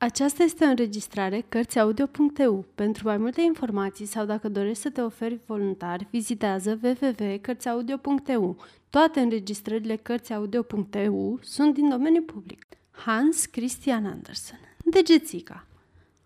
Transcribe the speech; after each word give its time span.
Aceasta 0.00 0.42
este 0.42 0.64
o 0.64 0.68
înregistrare 0.68 1.44
Cărțiaudio.eu. 1.48 2.64
Pentru 2.74 3.06
mai 3.06 3.16
multe 3.16 3.40
informații 3.40 4.06
sau 4.06 4.24
dacă 4.24 4.48
dorești 4.48 4.82
să 4.82 4.90
te 4.90 5.00
oferi 5.00 5.40
voluntar, 5.46 6.06
vizitează 6.10 6.78
www.cărțiaudio.eu. 6.82 8.56
Toate 8.90 9.20
înregistrările 9.20 9.96
Cărțiaudio.eu 9.96 11.38
sunt 11.42 11.74
din 11.74 11.88
domeniu 11.88 12.22
public. 12.22 12.66
Hans 12.90 13.46
Christian 13.46 14.06
Andersen 14.06 14.58
Degețica 14.84 15.66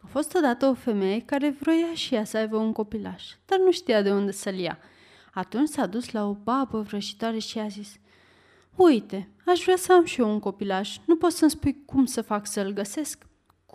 A 0.03 0.07
fost 0.07 0.35
odată 0.35 0.67
o 0.67 0.75
femeie 0.75 1.21
care 1.21 1.57
vroia 1.61 1.95
și 1.95 2.15
ea 2.15 2.25
să 2.25 2.37
aibă 2.37 2.57
un 2.57 2.73
copilaș, 2.73 3.25
dar 3.47 3.59
nu 3.59 3.71
știa 3.71 4.03
de 4.03 4.13
unde 4.13 4.31
să-l 4.31 4.59
ia. 4.59 4.79
Atunci 5.33 5.69
s-a 5.69 5.87
dus 5.87 6.11
la 6.11 6.29
o 6.29 6.33
babă 6.33 6.81
vrăjitoare 6.81 7.39
și 7.39 7.59
a 7.59 7.67
zis 7.67 7.97
Uite, 8.77 9.29
aș 9.47 9.63
vrea 9.63 9.77
să 9.77 9.93
am 9.93 10.05
și 10.05 10.21
eu 10.21 10.31
un 10.31 10.39
copilaș. 10.39 10.97
Nu 11.07 11.17
poți 11.17 11.37
să-mi 11.37 11.51
spui 11.51 11.83
cum 11.85 12.05
să 12.05 12.23
fac 12.23 12.47
să-l 12.47 12.73
găsesc? 12.73 13.31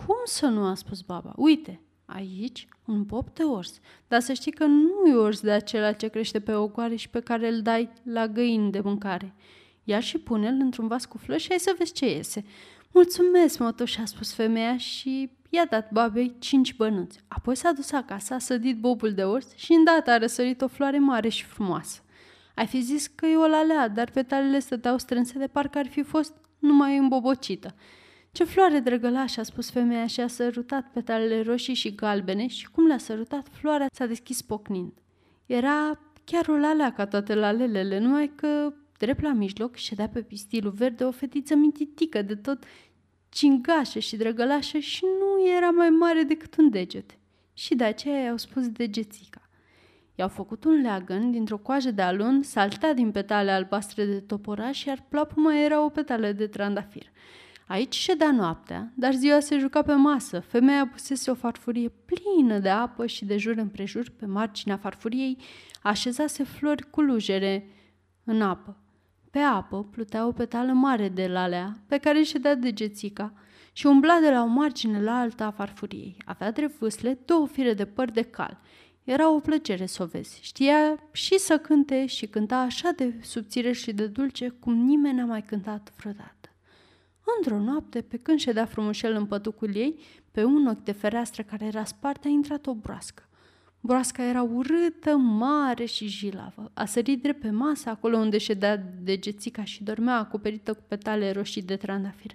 Cum 0.05 0.15
să 0.23 0.45
nu, 0.45 0.63
a 0.65 0.73
spus 0.73 1.01
baba. 1.01 1.33
Uite, 1.35 1.81
aici 2.05 2.67
un 2.85 3.05
pop 3.05 3.35
de 3.35 3.43
ors. 3.43 3.79
Dar 4.07 4.19
să 4.19 4.33
știi 4.33 4.51
că 4.51 4.65
nu 4.65 5.09
e 5.09 5.15
ors 5.15 5.39
de 5.39 5.51
acela 5.51 5.91
ce 5.91 6.07
crește 6.07 6.39
pe 6.39 6.53
ogoare 6.53 6.95
și 6.95 7.09
pe 7.09 7.19
care 7.19 7.47
îl 7.47 7.61
dai 7.61 7.89
la 8.03 8.27
găini 8.27 8.71
de 8.71 8.79
mâncare. 8.79 9.35
Ia 9.83 9.99
și 9.99 10.17
pune-l 10.17 10.57
într-un 10.59 10.87
vas 10.87 11.05
cu 11.05 11.17
flori 11.17 11.41
și 11.41 11.51
ai 11.51 11.59
să 11.59 11.75
vezi 11.77 11.93
ce 11.93 12.05
iese. 12.05 12.45
Mulțumesc, 12.91 13.59
motoș, 13.59 13.97
a 13.97 14.05
spus 14.05 14.33
femeia 14.33 14.77
și 14.77 15.31
i-a 15.49 15.65
dat 15.65 15.91
babei 15.91 16.35
cinci 16.39 16.75
bănuți. 16.75 17.19
Apoi 17.27 17.55
s-a 17.55 17.71
dus 17.71 17.91
acasă, 17.91 18.33
a 18.33 18.39
sădit 18.39 18.79
bobul 18.79 19.13
de 19.13 19.23
ors 19.23 19.55
și 19.55 19.73
îndată 19.73 20.11
a 20.11 20.17
răsărit 20.17 20.61
o 20.61 20.67
floare 20.67 20.99
mare 20.99 21.29
și 21.29 21.43
frumoasă. 21.43 22.01
Ai 22.55 22.67
fi 22.67 22.81
zis 22.81 23.07
că 23.07 23.25
e 23.25 23.35
o 23.35 23.47
lalea, 23.47 23.87
dar 23.87 24.09
petalele 24.09 24.59
stăteau 24.59 24.97
strânse 24.97 25.37
de 25.39 25.47
parcă 25.47 25.77
ar 25.77 25.87
fi 25.87 26.03
fost 26.03 26.33
numai 26.59 26.97
îmbobocită. 26.97 27.75
Ce 28.37 28.43
floare 28.43 28.79
drăgălașă, 28.79 29.39
a 29.39 29.43
spus 29.43 29.69
femeia 29.69 30.07
și 30.07 30.19
a 30.19 30.27
sărutat 30.27 30.91
petalele 30.91 31.41
roșii 31.41 31.73
și 31.73 31.95
galbene 31.95 32.47
și 32.47 32.69
cum 32.69 32.85
le-a 32.87 32.97
sărutat, 32.97 33.47
floarea 33.51 33.87
s-a 33.91 34.05
deschis 34.05 34.41
pocnind. 34.41 34.91
Era 35.45 35.99
chiar 36.23 36.47
o 36.47 36.55
lalea 36.55 36.93
ca 36.93 37.05
toate 37.05 37.35
lalelele, 37.35 37.99
numai 37.99 38.31
că 38.35 38.73
drept 38.97 39.21
la 39.21 39.33
mijloc 39.33 39.75
ședea 39.75 40.09
pe 40.09 40.21
pistilul 40.21 40.71
verde 40.71 41.03
o 41.03 41.11
fetiță 41.11 41.55
mintitică 41.55 42.21
de 42.21 42.35
tot 42.35 42.63
cingașă 43.29 43.99
și 43.99 44.15
drăgălașă 44.15 44.77
și 44.77 45.05
nu 45.19 45.55
era 45.57 45.69
mai 45.69 45.89
mare 45.89 46.23
decât 46.23 46.57
un 46.57 46.69
deget. 46.69 47.17
Și 47.53 47.75
de 47.75 47.83
aceea 47.83 48.23
i-au 48.23 48.37
spus 48.37 48.69
degețica. 48.69 49.41
I-au 50.15 50.29
făcut 50.29 50.63
un 50.63 50.81
leagăn 50.81 51.31
dintr-o 51.31 51.57
coajă 51.57 51.91
de 51.91 52.01
alun, 52.01 52.43
saltea 52.43 52.93
din 52.93 53.11
petale 53.11 53.51
albastre 53.51 54.05
de 54.05 54.19
toporaș, 54.19 54.83
iar 54.83 55.05
plapuma 55.09 55.59
era 55.59 55.83
o 55.83 55.89
petale 55.89 56.31
de 56.31 56.47
trandafir. 56.47 57.11
Aici 57.67 57.95
ședea 57.95 58.31
noaptea, 58.31 58.91
dar 58.95 59.13
ziua 59.13 59.39
se 59.39 59.57
juca 59.57 59.81
pe 59.81 59.93
masă. 59.93 60.39
Femeia 60.39 60.87
pusese 60.87 61.31
o 61.31 61.33
farfurie 61.33 61.91
plină 62.05 62.59
de 62.59 62.69
apă 62.69 63.05
și 63.05 63.25
de 63.25 63.37
jur 63.37 63.57
împrejur, 63.57 64.09
pe 64.09 64.25
marginea 64.25 64.77
farfuriei, 64.77 65.37
așezase 65.81 66.43
flori 66.43 66.89
cu 66.89 67.01
lujere 67.01 67.69
în 68.23 68.41
apă. 68.41 68.77
Pe 69.31 69.39
apă 69.39 69.83
plutea 69.83 70.27
o 70.27 70.31
petală 70.31 70.71
mare 70.71 71.09
de 71.09 71.27
lalea, 71.27 71.77
pe 71.87 71.97
care 71.97 72.23
ședea 72.23 72.55
degețica, 72.55 73.33
și 73.71 73.85
umbla 73.85 74.19
de 74.21 74.29
la 74.29 74.43
o 74.43 74.45
margine 74.45 75.01
la 75.01 75.19
alta 75.19 75.45
a 75.45 75.51
farfuriei. 75.51 76.17
Avea 76.25 76.51
drept 76.51 76.77
vâsle 76.77 77.19
două 77.25 77.47
fire 77.47 77.73
de 77.73 77.85
păr 77.85 78.11
de 78.11 78.21
cal. 78.21 78.59
Era 79.03 79.29
o 79.29 79.39
plăcere 79.39 79.85
să 79.85 80.03
o 80.03 80.05
vezi. 80.05 80.39
Știa 80.41 80.99
și 81.11 81.37
să 81.37 81.57
cânte 81.57 82.05
și 82.05 82.25
cânta 82.27 82.57
așa 82.57 82.91
de 82.95 83.13
subțire 83.21 83.71
și 83.71 83.91
de 83.93 84.07
dulce 84.07 84.49
cum 84.49 84.73
nimeni 84.73 85.17
n-a 85.17 85.25
mai 85.25 85.41
cântat 85.41 85.93
vreodată. 85.97 86.46
Într-o 87.35 87.59
noapte, 87.59 88.01
pe 88.01 88.17
când 88.17 88.39
ședea 88.39 88.65
frumușel 88.65 89.13
în 89.13 89.25
pătucul 89.25 89.75
ei, 89.75 89.99
pe 90.31 90.43
un 90.43 90.67
ochi 90.67 90.83
de 90.83 90.91
fereastră 90.91 91.43
care 91.43 91.65
era 91.65 91.83
spart, 91.83 92.25
a 92.25 92.27
intrat 92.27 92.67
o 92.67 92.73
broască. 92.73 93.27
Broasca 93.79 94.23
era 94.23 94.41
urâtă, 94.41 95.15
mare 95.15 95.85
și 95.85 96.07
jilavă. 96.07 96.71
A 96.73 96.85
sărit 96.85 97.21
drept 97.21 97.39
pe 97.39 97.49
masă, 97.49 97.89
acolo 97.89 98.17
unde 98.17 98.37
ședea 98.37 98.83
degețica 99.01 99.63
și 99.63 99.83
dormea 99.83 100.17
acoperită 100.17 100.73
cu 100.73 100.83
petale 100.87 101.31
roșii 101.31 101.61
de 101.61 101.75
trandafir. 101.75 102.31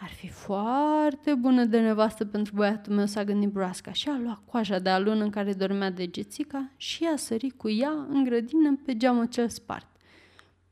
Ar 0.00 0.08
fi 0.08 0.28
foarte 0.28 1.34
bună 1.34 1.64
de 1.64 1.80
nevastă 1.80 2.24
pentru 2.24 2.54
băiatul 2.54 2.92
meu, 2.92 3.06
s-a 3.06 3.24
gândit 3.24 3.48
broasca 3.48 3.92
și 3.92 4.08
a 4.08 4.18
luat 4.22 4.40
coaja 4.44 4.78
de 4.78 4.88
alun 4.88 5.20
în 5.20 5.30
care 5.30 5.52
dormea 5.52 5.90
degețica 5.90 6.70
și 6.76 7.04
a 7.04 7.16
sărit 7.16 7.52
cu 7.56 7.70
ea 7.70 8.06
în 8.08 8.24
grădină 8.24 8.80
pe 8.84 8.96
geamul 8.96 9.24
cel 9.24 9.48
spart. 9.48 9.86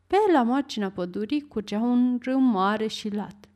Pe 0.08 0.16
la 0.32 0.42
marginea 0.42 0.90
pădurii 0.90 1.46
curgea 1.48 1.78
un 1.78 2.18
râu 2.22 2.38
mare 2.38 2.86
și 2.86 3.08
lat. 3.08 3.48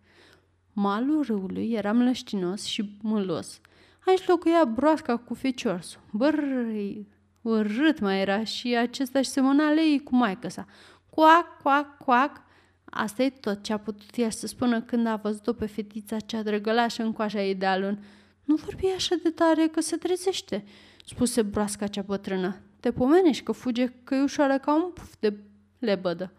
Malul 0.72 1.22
râului 1.22 1.72
era 1.72 1.92
mlăștinos 1.92 2.64
și 2.64 2.98
mâlos. 3.02 3.60
Aici 4.06 4.26
locuia 4.26 4.64
broasca 4.64 5.16
cu 5.16 5.34
feciorsul. 5.34 6.00
Bărâi, 6.10 7.08
urât 7.42 8.00
mai 8.00 8.20
era 8.20 8.44
și 8.44 8.76
acesta 8.76 9.22
și 9.22 9.28
semăna 9.28 9.70
lei 9.70 10.02
cu 10.02 10.16
maică 10.16 10.48
sa. 10.48 10.66
Coac, 11.10 11.62
coac, 11.62 11.96
coac. 12.04 12.42
Asta 12.84 13.22
e 13.22 13.30
tot 13.30 13.62
ce 13.62 13.72
a 13.72 13.78
putut 13.78 14.16
ea 14.16 14.30
să 14.30 14.46
spună 14.46 14.82
când 14.82 15.06
a 15.06 15.16
văzut-o 15.16 15.52
pe 15.52 15.66
fetița 15.66 16.18
cea 16.18 16.42
drăgălașă 16.42 17.02
în 17.02 17.12
coaja 17.12 17.42
ei 17.42 17.54
de 17.54 17.66
alun. 17.66 18.04
Nu 18.44 18.54
vorbi 18.54 18.86
așa 18.86 19.14
de 19.22 19.30
tare 19.30 19.66
că 19.66 19.80
se 19.80 19.96
trezește, 19.96 20.64
spuse 21.06 21.42
broasca 21.42 21.86
cea 21.86 22.02
bătrână. 22.02 22.56
Te 22.80 22.92
pomenești 22.92 23.42
că 23.42 23.52
fuge 23.52 23.86
că 24.04 24.14
e 24.14 24.22
ușoară 24.22 24.58
ca 24.58 24.74
un 24.74 24.90
puf 24.90 25.14
de 25.18 25.36
lebădă 25.78 26.32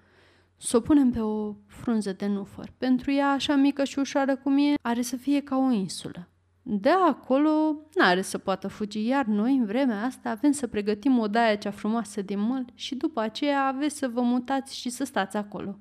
să 0.58 0.78
o 0.78 0.80
punem 0.80 1.12
pe 1.12 1.20
o 1.20 1.56
frunză 1.68 2.14
de 2.14 2.28
nufăr. 2.28 2.74
Pentru 2.78 3.12
ea, 3.12 3.30
așa 3.30 3.56
mică 3.56 3.84
și 3.84 4.00
ușoară 4.00 4.36
cum 4.36 4.58
e, 4.58 4.74
are 4.82 5.02
să 5.02 5.16
fie 5.16 5.42
ca 5.42 5.58
o 5.58 5.72
insulă. 5.72 6.28
De 6.66 6.90
acolo 6.90 7.76
n-are 7.96 8.22
să 8.22 8.38
poată 8.38 8.68
fugi, 8.68 9.06
iar 9.06 9.26
noi, 9.26 9.56
în 9.56 9.66
vremea 9.66 10.04
asta, 10.04 10.30
avem 10.30 10.52
să 10.52 10.68
pregătim 10.68 11.20
o 11.20 11.28
daia 11.28 11.56
cea 11.56 11.72
frumoasă 11.72 12.22
din 12.22 12.40
măl 12.40 12.66
și 12.74 12.96
după 12.96 13.20
aceea 13.22 13.66
aveți 13.66 13.98
să 13.98 14.08
vă 14.08 14.22
mutați 14.22 14.76
și 14.76 14.90
să 14.90 15.04
stați 15.04 15.38
acolo. 15.38 15.78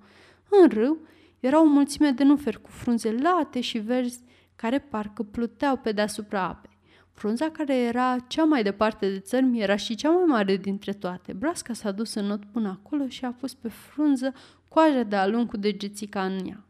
În 0.49 0.69
râu 0.69 0.99
era 1.41 1.61
o 1.61 1.65
mulțime 1.65 2.11
de 2.11 2.25
nuferi 2.25 2.61
cu 2.61 2.71
frunze 2.71 3.13
late 3.13 3.61
și 3.61 3.79
verzi 3.79 4.23
care 4.57 4.79
parcă 4.79 5.23
pluteau 5.23 5.77
pe 5.77 5.93
deasupra 5.93 6.43
apei. 6.43 6.79
Frunza 7.13 7.51
care 7.51 7.77
era 7.77 8.17
cea 8.27 8.45
mai 8.45 8.63
departe 8.63 9.11
de 9.11 9.19
țărmi 9.19 9.61
era 9.61 9.77
și 9.77 9.95
cea 9.95 10.11
mai 10.11 10.25
mare 10.27 10.57
dintre 10.57 10.93
toate. 10.93 11.33
Brasca 11.33 11.73
s-a 11.73 11.91
dus 11.91 12.15
în 12.15 12.27
not 12.27 12.45
până 12.45 12.69
acolo 12.69 13.09
și 13.09 13.25
a 13.25 13.33
pus 13.33 13.55
pe 13.55 13.69
frunză 13.69 14.33
coaja 14.73 15.03
de 15.03 15.17
alun 15.17 15.47
cu 15.47 15.57
degețica 15.57 16.25
în 16.25 16.47
ea. 16.47 16.65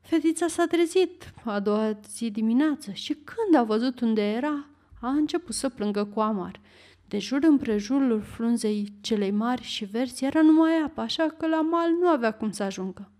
Fetița 0.00 0.46
s-a 0.46 0.66
trezit 0.66 1.32
a 1.44 1.60
doua 1.60 1.98
zi 2.08 2.30
dimineață 2.30 2.92
și 2.92 3.14
când 3.14 3.54
a 3.54 3.62
văzut 3.62 4.00
unde 4.00 4.22
era, 4.32 4.66
a 5.00 5.08
început 5.08 5.54
să 5.54 5.68
plângă 5.68 6.04
cu 6.04 6.20
amar. 6.20 6.60
De 7.08 7.18
jur 7.18 7.38
împrejurul 7.42 8.20
frunzei 8.20 8.92
celei 9.00 9.30
mari 9.30 9.62
și 9.62 9.84
verzi 9.84 10.24
era 10.24 10.42
numai 10.42 10.82
apă, 10.84 11.00
așa 11.00 11.26
că 11.38 11.46
la 11.46 11.60
mal 11.60 11.90
nu 12.00 12.06
avea 12.06 12.30
cum 12.30 12.50
să 12.50 12.62
ajungă. 12.62 13.10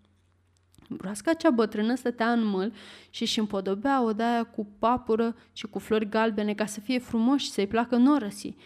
Broasca 0.88 1.32
cea 1.32 1.50
bătrână 1.50 1.94
stătea 1.94 2.32
în 2.32 2.44
măl 2.44 2.72
și 3.10 3.22
își 3.22 3.38
împodobea 3.38 4.02
odaia 4.02 4.44
cu 4.44 4.66
papură 4.78 5.36
și 5.52 5.66
cu 5.66 5.78
flori 5.78 6.08
galbene 6.08 6.54
ca 6.54 6.66
să 6.66 6.80
fie 6.80 6.98
frumos 6.98 7.40
și 7.40 7.50
să-i 7.50 7.66
placă 7.66 7.96
norăsii. 7.96 8.56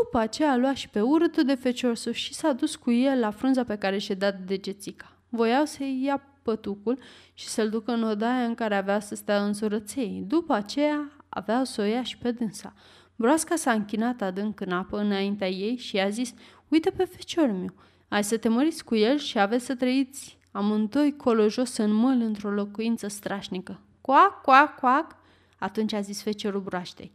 După 0.00 0.18
aceea 0.18 0.50
a 0.50 0.56
luat 0.56 0.76
și 0.76 0.88
pe 0.88 1.00
urâtul 1.00 1.44
de 1.44 1.54
feciorsul 1.54 2.12
și 2.12 2.34
s-a 2.34 2.52
dus 2.52 2.76
cu 2.76 2.90
el 2.90 3.18
la 3.18 3.30
frunza 3.30 3.64
pe 3.64 3.76
care 3.76 3.98
și-a 3.98 4.14
dat 4.14 4.38
degețica. 4.38 5.12
Voiau 5.28 5.64
să-i 5.64 6.02
ia 6.04 6.22
pătucul 6.42 6.98
și 7.34 7.46
să-l 7.46 7.68
ducă 7.68 7.92
în 7.92 8.02
odaia 8.02 8.44
în 8.44 8.54
care 8.54 8.76
avea 8.76 9.00
să 9.00 9.14
stea 9.14 9.44
în 9.44 9.52
surăței. 9.52 10.24
După 10.26 10.52
aceea 10.52 11.12
avea 11.28 11.64
să 11.64 11.80
o 11.80 11.84
ia 11.84 12.02
și 12.02 12.18
pe 12.18 12.30
dânsa. 12.30 12.74
Broasca 13.16 13.56
s-a 13.56 13.72
închinat 13.72 14.20
adânc 14.20 14.60
în 14.60 14.72
apă 14.72 14.98
înaintea 14.98 15.48
ei 15.48 15.76
și 15.76 15.96
i-a 15.96 16.08
zis, 16.08 16.34
uite 16.68 16.90
pe 16.90 17.04
feciorul 17.04 17.54
meu, 17.54 17.74
ai 18.08 18.24
să 18.24 18.36
te 18.36 18.48
măriți 18.48 18.84
cu 18.84 18.94
el 18.94 19.18
și 19.18 19.38
aveți 19.38 19.64
să 19.64 19.74
trăiți 19.74 20.38
amândoi 20.52 21.16
colo 21.16 21.48
jos 21.48 21.76
în 21.76 21.92
măl 21.92 22.20
într-o 22.20 22.50
locuință 22.50 23.08
strașnică. 23.08 23.80
Coac, 24.00 24.40
coac, 24.40 24.80
coac, 24.80 25.16
atunci 25.58 25.92
a 25.92 26.00
zis 26.00 26.22
feciorul 26.22 26.60
broaștei. 26.60 27.12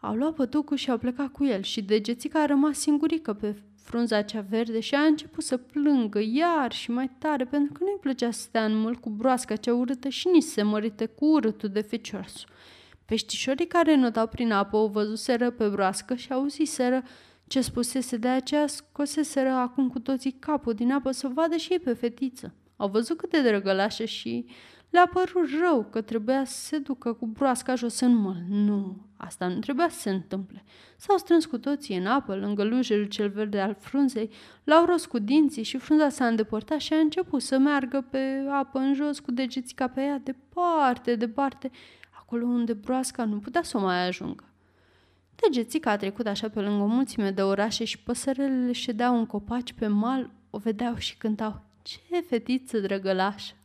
Au 0.00 0.14
luat 0.14 0.34
pătucul 0.34 0.76
și 0.76 0.90
au 0.90 0.98
plecat 0.98 1.28
cu 1.28 1.44
el 1.44 1.62
și 1.62 1.82
degețica 1.82 2.42
a 2.42 2.46
rămas 2.46 2.78
singurică 2.78 3.32
pe 3.32 3.54
frunza 3.82 4.22
cea 4.22 4.44
verde 4.48 4.80
și 4.80 4.94
a 4.94 5.00
început 5.00 5.44
să 5.44 5.56
plângă 5.56 6.20
iar 6.20 6.72
și 6.72 6.90
mai 6.90 7.10
tare 7.18 7.44
pentru 7.44 7.72
că 7.72 7.84
nu-i 7.84 7.98
plăcea 8.00 8.30
să 8.30 8.40
stea 8.40 8.64
în 8.64 8.76
măl 8.76 8.94
cu 8.94 9.10
broasca 9.10 9.56
cea 9.56 9.74
urâtă 9.74 10.08
și 10.08 10.28
nici 10.28 10.42
se 10.42 10.62
mărite 10.62 11.06
cu 11.06 11.24
urâtul 11.24 11.68
de 11.68 11.80
feciorsu. 11.80 12.46
Peștișorii 13.04 13.66
care 13.66 13.96
notau 13.96 14.26
prin 14.26 14.52
apă 14.52 14.76
o 14.76 14.88
văzuseră 14.88 15.50
pe 15.50 15.68
broască 15.68 16.14
și 16.14 16.32
auziseră 16.32 17.02
ce 17.46 17.60
spusese, 17.60 18.16
de 18.16 18.28
aceea 18.28 18.66
scoseseră 18.66 19.48
acum 19.48 19.88
cu 19.88 19.98
toții 19.98 20.36
capul 20.38 20.74
din 20.74 20.92
apă 20.92 21.10
să 21.10 21.28
vadă 21.28 21.56
și 21.56 21.72
ei 21.72 21.78
pe 21.78 21.92
fetiță. 21.92 22.54
Au 22.76 22.88
văzut 22.88 23.16
cât 23.16 23.30
de 23.30 23.42
drăgălașă 23.42 24.04
și 24.04 24.46
le-a 24.90 25.10
părut 25.12 25.48
rău 25.60 25.84
că 25.90 26.00
trebuia 26.00 26.44
să 26.44 26.60
se 26.60 26.78
ducă 26.78 27.12
cu 27.12 27.26
broasca 27.26 27.74
jos 27.74 28.00
în 28.00 28.14
măl. 28.14 28.36
Nu, 28.48 28.96
asta 29.16 29.46
nu 29.46 29.58
trebuia 29.58 29.88
să 29.88 29.98
se 29.98 30.10
întâmple. 30.10 30.64
S-au 30.96 31.16
strâns 31.16 31.46
cu 31.46 31.58
toții 31.58 31.96
în 31.96 32.06
apă, 32.06 32.34
lângă 32.34 32.64
lujerul 32.64 33.04
cel 33.04 33.28
verde 33.28 33.60
al 33.60 33.76
frunzei, 33.78 34.30
l-au 34.64 34.84
ros 34.84 35.06
cu 35.06 35.18
dinții 35.18 35.62
și 35.62 35.78
frunza 35.78 36.08
s-a 36.08 36.26
îndepărtat 36.26 36.78
și 36.78 36.92
a 36.92 36.98
început 36.98 37.42
să 37.42 37.58
meargă 37.58 38.06
pe 38.10 38.46
apă 38.50 38.78
în 38.78 38.94
jos 38.94 39.18
cu 39.18 39.30
degețica 39.30 39.88
pe 39.88 40.00
ea, 40.00 40.18
departe, 40.18 41.14
departe. 41.14 41.70
acolo 42.20 42.46
unde 42.46 42.72
broasca 42.72 43.24
nu 43.24 43.38
putea 43.38 43.62
să 43.62 43.76
o 43.76 43.80
mai 43.80 44.06
ajungă. 44.06 44.44
Degețica 45.34 45.90
a 45.90 45.96
trecut 45.96 46.26
așa 46.26 46.48
pe 46.48 46.60
lângă 46.60 46.82
o 46.82 46.86
mulțime 46.86 47.30
de 47.30 47.42
orașe 47.42 47.84
și 47.84 47.98
păsărelele 47.98 48.72
ședeau 48.72 49.18
în 49.18 49.26
copaci 49.26 49.72
pe 49.72 49.86
mal, 49.86 50.30
o 50.50 50.58
vedeau 50.58 50.96
și 50.96 51.16
cântau. 51.16 51.62
Ce 51.82 52.20
fetiță 52.28 52.78
drăgălașă! 52.78 53.57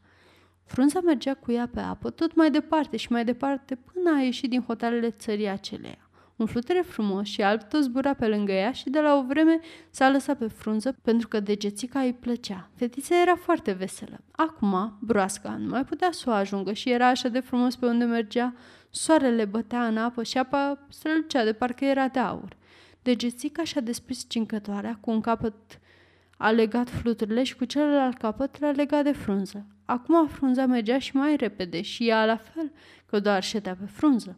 Frunza 0.65 0.99
mergea 0.99 1.33
cu 1.33 1.51
ea 1.51 1.69
pe 1.73 1.79
apă 1.79 2.09
tot 2.09 2.35
mai 2.35 2.51
departe 2.51 2.97
și 2.97 3.11
mai 3.11 3.25
departe 3.25 3.75
până 3.75 4.15
a 4.15 4.21
ieșit 4.21 4.49
din 4.49 4.61
hotarele 4.61 5.09
țării 5.09 5.47
aceleia. 5.47 6.09
Un 6.35 6.45
flutere 6.45 6.81
frumos 6.81 7.27
și 7.27 7.41
alb 7.41 7.63
tot 7.63 7.83
zbura 7.83 8.13
pe 8.13 8.27
lângă 8.27 8.51
ea 8.51 8.71
și 8.71 8.89
de 8.89 8.99
la 8.99 9.15
o 9.15 9.23
vreme 9.23 9.59
s-a 9.89 10.09
lăsat 10.09 10.37
pe 10.37 10.47
frunză 10.47 10.95
pentru 11.01 11.27
că 11.27 11.39
degețica 11.39 11.99
îi 11.99 12.13
plăcea. 12.13 12.69
Fetița 12.75 13.21
era 13.21 13.35
foarte 13.35 13.71
veselă. 13.71 14.19
Acum, 14.31 14.97
broasca 15.01 15.55
nu 15.57 15.69
mai 15.69 15.85
putea 15.85 16.09
să 16.11 16.29
o 16.29 16.33
ajungă 16.33 16.73
și 16.73 16.89
era 16.91 17.07
așa 17.07 17.27
de 17.27 17.39
frumos 17.39 17.75
pe 17.75 17.85
unde 17.85 18.03
mergea. 18.03 18.53
Soarele 18.89 19.45
bătea 19.45 19.87
în 19.87 19.97
apă 19.97 20.23
și 20.23 20.37
apa 20.37 20.85
strălucea 20.89 21.43
de 21.43 21.53
parcă 21.53 21.85
era 21.85 22.07
de 22.07 22.19
aur. 22.19 22.55
Degețica 23.01 23.63
și-a 23.63 23.81
desprins 23.81 24.25
cincătoarea 24.27 24.97
cu 25.01 25.11
un 25.11 25.21
capăt 25.21 25.53
a 26.37 26.51
legat 26.51 26.89
fluturile 26.89 27.43
și 27.43 27.55
cu 27.55 27.65
celălalt 27.65 28.17
capăt 28.17 28.59
l-a 28.59 28.71
legat 28.71 29.03
de 29.03 29.11
frunză. 29.11 29.65
Acum 29.85 30.27
frunza 30.27 30.65
mergea 30.65 30.99
și 30.99 31.15
mai 31.15 31.35
repede 31.35 31.81
și 31.81 32.07
ea 32.07 32.25
la 32.25 32.37
fel, 32.37 32.71
că 33.05 33.19
doar 33.19 33.43
ședea 33.43 33.75
pe 33.79 33.85
frunză. 33.85 34.37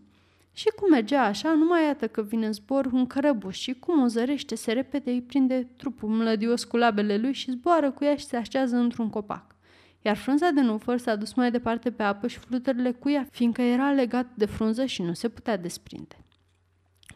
Și 0.54 0.72
cum 0.76 0.90
mergea 0.90 1.24
așa, 1.24 1.54
nu 1.54 1.66
mai 1.66 1.84
iată 1.86 2.08
că 2.08 2.22
vine 2.22 2.46
în 2.46 2.54
zbor 2.54 2.86
un 2.86 3.08
cărăbuș 3.08 3.58
și 3.58 3.74
cum 3.74 4.02
o 4.02 4.08
zărește, 4.08 4.56
se 4.56 4.72
repede, 4.72 5.12
îi 5.12 5.22
prinde 5.22 5.68
trupul 5.78 6.10
mlădios 6.10 6.64
cu 6.64 6.78
labele 6.78 7.18
lui 7.18 7.34
și 7.34 7.52
zboară 7.52 7.92
cu 7.92 8.04
ea 8.04 8.16
și 8.16 8.26
se 8.26 8.38
așează 8.38 8.76
într-un 8.76 9.10
copac. 9.10 9.56
Iar 10.02 10.16
frunza 10.16 10.50
de 10.50 10.62
nufăr 10.62 10.98
s-a 10.98 11.16
dus 11.16 11.34
mai 11.34 11.52
departe 11.52 11.92
pe 11.92 12.04
apă 12.04 12.28
și 12.28 12.40
fluturile 12.40 12.92
cu 12.92 13.10
ea, 13.10 13.28
fiindcă 13.32 13.62
era 13.62 13.92
legat 13.92 14.28
de 14.34 14.46
frunză 14.46 14.86
și 14.86 15.02
nu 15.02 15.14
se 15.14 15.30
putea 15.30 15.58
desprinde. 15.58 16.16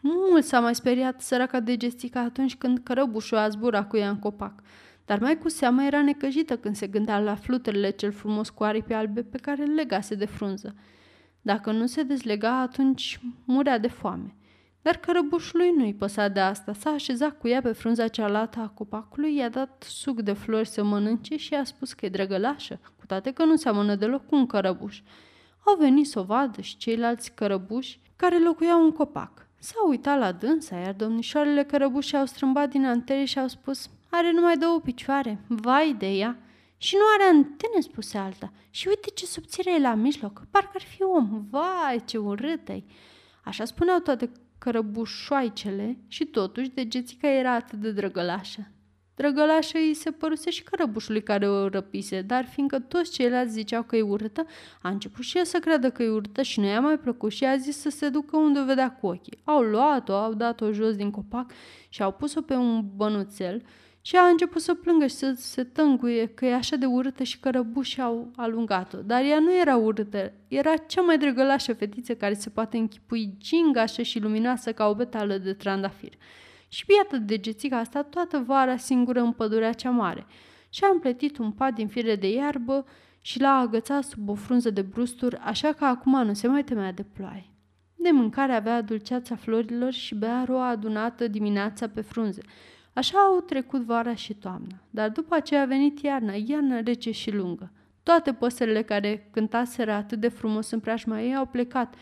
Mult 0.00 0.44
s-a 0.44 0.60
mai 0.60 0.74
speriat 0.74 1.20
săraca 1.20 1.60
de 1.60 1.76
gestica 1.76 2.20
atunci 2.20 2.56
când 2.56 2.78
cărăbușul 2.78 3.36
a 3.36 3.48
zburat 3.48 3.88
cu 3.88 3.96
ea 3.96 4.08
în 4.08 4.18
copac, 4.18 4.62
dar 5.10 5.18
mai 5.18 5.38
cu 5.38 5.48
seamă 5.48 5.82
era 5.82 6.02
necăjită 6.02 6.56
când 6.56 6.76
se 6.76 6.86
gândea 6.86 7.18
la 7.18 7.34
fluturile 7.34 7.90
cel 7.90 8.12
frumos 8.12 8.50
cu 8.50 8.64
aripi 8.64 8.92
albe 8.92 9.22
pe 9.22 9.38
care 9.38 9.64
le 9.64 9.72
legase 9.72 10.14
de 10.14 10.24
frunză. 10.24 10.74
Dacă 11.42 11.72
nu 11.72 11.86
se 11.86 12.02
dezlega, 12.02 12.60
atunci 12.60 13.20
murea 13.44 13.78
de 13.78 13.88
foame. 13.88 14.36
Dar 14.82 14.96
cărăbușului 14.96 15.70
nu-i 15.76 15.94
păsa 15.94 16.28
de 16.28 16.40
asta. 16.40 16.72
S-a 16.72 16.90
așezat 16.90 17.38
cu 17.38 17.48
ea 17.48 17.60
pe 17.60 17.72
frunza 17.72 18.08
cealaltă 18.08 18.58
a 18.58 18.68
copacului, 18.68 19.36
i-a 19.36 19.48
dat 19.48 19.84
suc 19.88 20.20
de 20.20 20.32
flori 20.32 20.68
să 20.68 20.84
mănânce 20.84 21.36
și 21.36 21.52
i-a 21.52 21.64
spus 21.64 21.92
că 21.92 22.06
e 22.06 22.08
drăgălașă, 22.08 22.80
cu 22.98 23.06
toate 23.06 23.30
că 23.30 23.44
nu 23.44 23.56
seamănă 23.56 23.94
deloc 23.94 24.26
cu 24.26 24.34
un 24.34 24.46
cărăbuș. 24.46 25.02
Au 25.66 25.76
venit 25.76 26.06
să 26.06 26.18
o 26.18 26.22
vadă 26.22 26.60
și 26.60 26.76
ceilalți 26.76 27.34
cărăbuși 27.34 28.00
care 28.16 28.38
locuiau 28.38 28.84
în 28.84 28.92
copac. 28.92 29.46
S-au 29.58 29.88
uitat 29.88 30.18
la 30.18 30.32
dânsa, 30.32 30.76
iar 30.76 30.92
domnișoarele 30.92 31.62
cărăbuși 31.62 32.16
au 32.16 32.24
strâmbat 32.24 32.70
din 32.70 32.84
antene 32.84 33.24
și 33.24 33.38
au 33.38 33.48
spus 33.48 33.90
Are 34.10 34.32
numai 34.32 34.56
două 34.56 34.80
picioare, 34.80 35.44
vai 35.48 35.94
de 35.98 36.06
ea!" 36.06 36.38
Și 36.82 36.94
nu 36.96 37.02
are 37.14 37.36
antene, 37.36 37.80
spuse 37.80 38.18
alta. 38.18 38.52
Și 38.70 38.88
uite 38.88 39.10
ce 39.14 39.26
subțire 39.26 39.74
e 39.74 39.80
la 39.80 39.94
mijloc, 39.94 40.42
parcă 40.50 40.70
ar 40.74 40.82
fi 40.82 41.02
om. 41.02 41.44
Vai, 41.50 42.02
ce 42.04 42.18
urâtă 42.18 42.84
Așa 43.44 43.64
spuneau 43.64 43.98
toate 43.98 44.32
cărăbușoaicele 44.58 45.98
și 46.08 46.24
totuși 46.24 46.70
degețica 46.70 47.28
era 47.28 47.52
atât 47.54 47.78
de 47.78 47.92
drăgălașă. 47.92 48.70
Drăgălașă 49.14 49.78
îi 49.78 49.94
se 49.94 50.10
păruse 50.10 50.50
și 50.50 50.62
cărăbușului 50.62 51.22
care 51.22 51.48
o 51.48 51.68
răpise, 51.68 52.22
dar 52.22 52.44
fiindcă 52.44 52.78
toți 52.78 53.12
ceilalți 53.12 53.52
ziceau 53.52 53.82
că 53.82 53.96
e 53.96 54.02
urâtă, 54.02 54.46
a 54.82 54.88
început 54.88 55.24
și 55.24 55.38
el 55.38 55.44
să 55.44 55.58
creadă 55.58 55.90
că 55.90 56.02
e 56.02 56.08
urâtă 56.08 56.42
și 56.42 56.60
nu 56.60 56.66
i-a 56.66 56.80
mai 56.80 56.98
plăcut 56.98 57.32
și 57.32 57.44
a 57.44 57.56
zis 57.56 57.76
să 57.76 57.90
se 57.90 58.08
ducă 58.08 58.36
unde 58.36 58.58
o 58.58 58.64
vedea 58.64 58.92
cu 58.92 59.06
ochii. 59.06 59.38
Au 59.44 59.60
luat-o, 59.60 60.14
au 60.14 60.34
dat-o 60.34 60.72
jos 60.72 60.96
din 60.96 61.10
copac 61.10 61.52
și 61.88 62.02
au 62.02 62.12
pus-o 62.12 62.40
pe 62.40 62.54
un 62.54 62.84
bănuțel 62.96 63.62
și 64.02 64.16
a 64.16 64.26
început 64.26 64.62
să 64.62 64.74
plângă 64.74 65.06
și 65.06 65.14
să 65.14 65.32
se 65.36 65.64
tânguie 65.64 66.26
că 66.26 66.44
e 66.44 66.54
așa 66.54 66.76
de 66.76 66.86
urâtă 66.86 67.22
și 67.22 67.40
că 67.40 67.50
răbușii 67.50 68.02
au 68.02 68.30
alungat-o. 68.36 68.98
Dar 69.02 69.24
ea 69.24 69.38
nu 69.38 69.58
era 69.60 69.76
urâtă, 69.76 70.32
era 70.48 70.76
cea 70.76 71.00
mai 71.00 71.18
drăgălașă 71.18 71.72
fetiță 71.72 72.14
care 72.14 72.34
se 72.34 72.50
poate 72.50 72.76
închipui 72.76 73.34
gingașă 73.38 74.02
și 74.02 74.20
luminoasă 74.20 74.72
ca 74.72 74.88
o 74.88 74.94
betală 74.94 75.38
de 75.38 75.52
trandafir. 75.52 76.12
Și 76.68 76.84
iată 76.96 77.16
degețica 77.16 77.78
asta 77.78 78.02
toată 78.02 78.42
vara 78.46 78.76
singură 78.76 79.20
în 79.20 79.32
pădurea 79.32 79.72
cea 79.72 79.90
mare. 79.90 80.26
Și 80.68 80.84
a 80.84 80.90
împletit 80.92 81.38
un 81.38 81.52
pat 81.52 81.74
din 81.74 81.88
fire 81.88 82.16
de 82.16 82.32
iarbă 82.32 82.86
și 83.20 83.40
l-a 83.40 83.58
agățat 83.58 84.04
sub 84.04 84.28
o 84.28 84.34
frunză 84.34 84.70
de 84.70 84.82
brusturi, 84.82 85.36
așa 85.36 85.72
că 85.72 85.84
acum 85.84 86.22
nu 86.26 86.34
se 86.34 86.48
mai 86.48 86.64
temea 86.64 86.92
de 86.92 87.02
ploaie. 87.02 87.50
De 87.94 88.10
mâncare 88.10 88.52
avea 88.52 88.82
dulceața 88.82 89.36
florilor 89.36 89.92
și 89.92 90.14
bea 90.14 90.44
roa 90.46 90.68
adunată 90.68 91.28
dimineața 91.28 91.88
pe 91.88 92.00
frunze– 92.00 92.42
Așa 92.92 93.18
au 93.18 93.40
trecut 93.40 93.80
vara 93.80 94.14
și 94.14 94.34
toamna, 94.34 94.82
dar 94.90 95.10
după 95.10 95.34
aceea 95.34 95.62
a 95.62 95.66
venit 95.66 96.00
iarna, 96.00 96.32
iarna 96.46 96.80
rece 96.80 97.10
și 97.10 97.30
lungă. 97.30 97.70
Toate 98.02 98.32
păsările 98.32 98.82
care 98.82 99.28
cântaseră 99.30 99.92
atât 99.92 100.20
de 100.20 100.28
frumos 100.28 100.70
în 100.70 100.80
preajma 100.80 101.20
ei 101.20 101.34
au 101.34 101.46
plecat, 101.46 101.94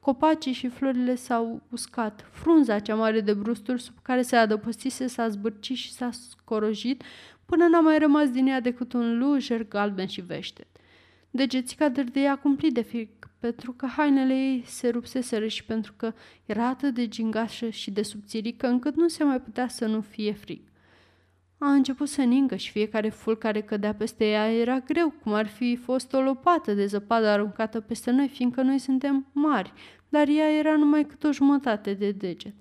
copacii 0.00 0.52
și 0.52 0.68
florile 0.68 1.14
s-au 1.14 1.62
uscat, 1.70 2.28
frunza 2.30 2.78
cea 2.78 2.94
mare 2.94 3.20
de 3.20 3.32
brusturi 3.32 3.82
sub 3.82 3.94
care 4.02 4.22
se 4.22 4.36
adăpostise 4.36 5.06
s-a 5.06 5.28
zbârcit 5.28 5.76
și 5.76 5.92
s-a 5.92 6.10
scorojit 6.10 7.02
până 7.46 7.66
n-a 7.66 7.80
mai 7.80 7.98
rămas 7.98 8.30
din 8.30 8.46
ea 8.46 8.60
decât 8.60 8.92
un 8.92 9.18
lujer 9.18 9.68
galben 9.68 10.06
și 10.06 10.20
veștet. 10.20 10.66
Degețica 11.30 11.88
dârdea 11.88 12.36
cumplit 12.38 12.74
de 12.74 12.82
frig 12.82 13.08
pentru 13.44 13.72
că 13.72 13.86
hainele 13.86 14.34
ei 14.34 14.62
se 14.66 14.88
rupseseră 14.88 15.46
și 15.46 15.64
pentru 15.64 15.92
că 15.96 16.12
era 16.44 16.66
atât 16.66 16.94
de 16.94 17.08
gingașă 17.08 17.68
și 17.68 17.90
de 17.90 18.02
subțirică 18.02 18.66
încât 18.66 18.96
nu 18.96 19.08
se 19.08 19.24
mai 19.24 19.40
putea 19.40 19.68
să 19.68 19.86
nu 19.86 20.00
fie 20.00 20.32
frig. 20.32 20.60
A 21.58 21.72
început 21.72 22.08
să 22.08 22.22
ningă 22.22 22.56
și 22.56 22.70
fiecare 22.70 23.08
ful 23.08 23.36
care 23.36 23.60
cădea 23.60 23.94
peste 23.94 24.24
ea 24.24 24.52
era 24.52 24.78
greu, 24.78 25.10
cum 25.22 25.32
ar 25.32 25.46
fi 25.46 25.76
fost 25.76 26.12
o 26.12 26.20
lopată 26.20 26.72
de 26.72 26.86
zăpadă 26.86 27.26
aruncată 27.26 27.80
peste 27.80 28.10
noi, 28.10 28.28
fiindcă 28.28 28.62
noi 28.62 28.78
suntem 28.78 29.26
mari, 29.32 29.72
dar 30.08 30.28
ea 30.28 30.50
era 30.50 30.76
numai 30.76 31.06
cât 31.06 31.24
o 31.24 31.32
jumătate 31.32 31.94
de 31.94 32.10
deget. 32.10 32.54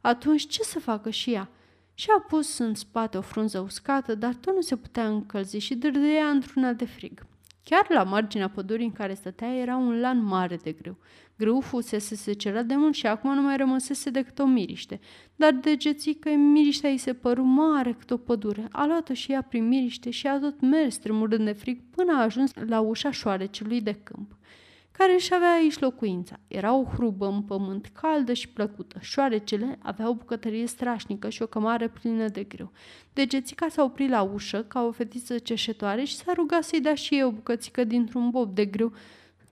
Atunci 0.00 0.46
ce 0.46 0.62
să 0.62 0.78
facă 0.78 1.10
și 1.10 1.32
ea? 1.32 1.48
Și-a 1.94 2.24
pus 2.28 2.58
în 2.58 2.74
spate 2.74 3.18
o 3.18 3.20
frunză 3.20 3.58
uscată, 3.58 4.14
dar 4.14 4.34
tot 4.34 4.54
nu 4.54 4.60
se 4.60 4.76
putea 4.76 5.08
încălzi 5.08 5.58
și 5.58 5.74
dârdea 5.74 6.28
într-una 6.28 6.72
de 6.72 6.84
frig. 6.84 7.26
Chiar 7.70 7.86
la 7.88 8.02
marginea 8.02 8.48
pădurii 8.48 8.84
în 8.84 8.92
care 8.92 9.14
stătea 9.14 9.54
era 9.54 9.76
un 9.76 10.00
lan 10.00 10.24
mare 10.24 10.56
de 10.56 10.72
grâu. 10.72 10.98
Grâu 11.36 11.60
fusese 11.60 12.14
secerat 12.14 12.64
de 12.64 12.74
mult 12.76 12.94
și 12.94 13.06
acum 13.06 13.34
nu 13.34 13.42
mai 13.42 13.56
rămăsese 13.56 14.10
decât 14.10 14.38
o 14.38 14.44
miriște. 14.44 15.00
Dar 15.36 15.52
degețică 15.52 16.30
miriștea 16.30 16.90
îi 16.90 16.96
se 16.96 17.12
păru 17.12 17.42
mare 17.42 17.92
cât 17.92 18.10
o 18.10 18.16
pădure. 18.16 18.68
A 18.70 18.86
luat-o 18.86 19.14
și 19.14 19.32
ea 19.32 19.42
prin 19.42 19.68
miriște 19.68 20.10
și 20.10 20.26
a 20.26 20.38
tot 20.38 20.60
mers 20.60 20.96
tremurând 20.96 21.44
de 21.44 21.52
frig 21.52 21.80
până 21.90 22.12
a 22.12 22.22
ajuns 22.22 22.52
la 22.66 22.80
ușa 22.80 23.10
șoarecelui 23.10 23.80
de 23.80 23.92
câmp 23.92 24.37
care 24.98 25.14
își 25.14 25.34
avea 25.34 25.52
aici 25.52 25.78
locuința. 25.78 26.40
Era 26.48 26.74
o 26.74 26.84
hrubă 26.84 27.26
în 27.26 27.42
pământ, 27.42 27.90
caldă 28.00 28.32
și 28.32 28.48
plăcută. 28.48 28.98
Șoarecele 29.00 29.78
avea 29.82 30.08
o 30.08 30.14
bucătărie 30.14 30.66
strașnică 30.66 31.28
și 31.28 31.42
o 31.42 31.46
cămară 31.46 31.88
plină 31.88 32.28
de 32.28 32.42
greu. 32.42 32.72
Degețica 33.12 33.68
s-a 33.68 33.82
oprit 33.82 34.08
la 34.08 34.22
ușă 34.22 34.62
ca 34.62 34.82
o 34.84 34.92
fetiță 34.92 35.38
ceșetoare 35.38 36.04
și 36.04 36.16
s-a 36.16 36.32
rugat 36.32 36.64
să-i 36.64 36.80
dea 36.80 36.94
și 36.94 37.18
eu 37.18 37.28
o 37.28 37.32
bucățică 37.32 37.84
dintr-un 37.84 38.30
bob 38.30 38.54
de 38.54 38.64
greu, 38.64 38.92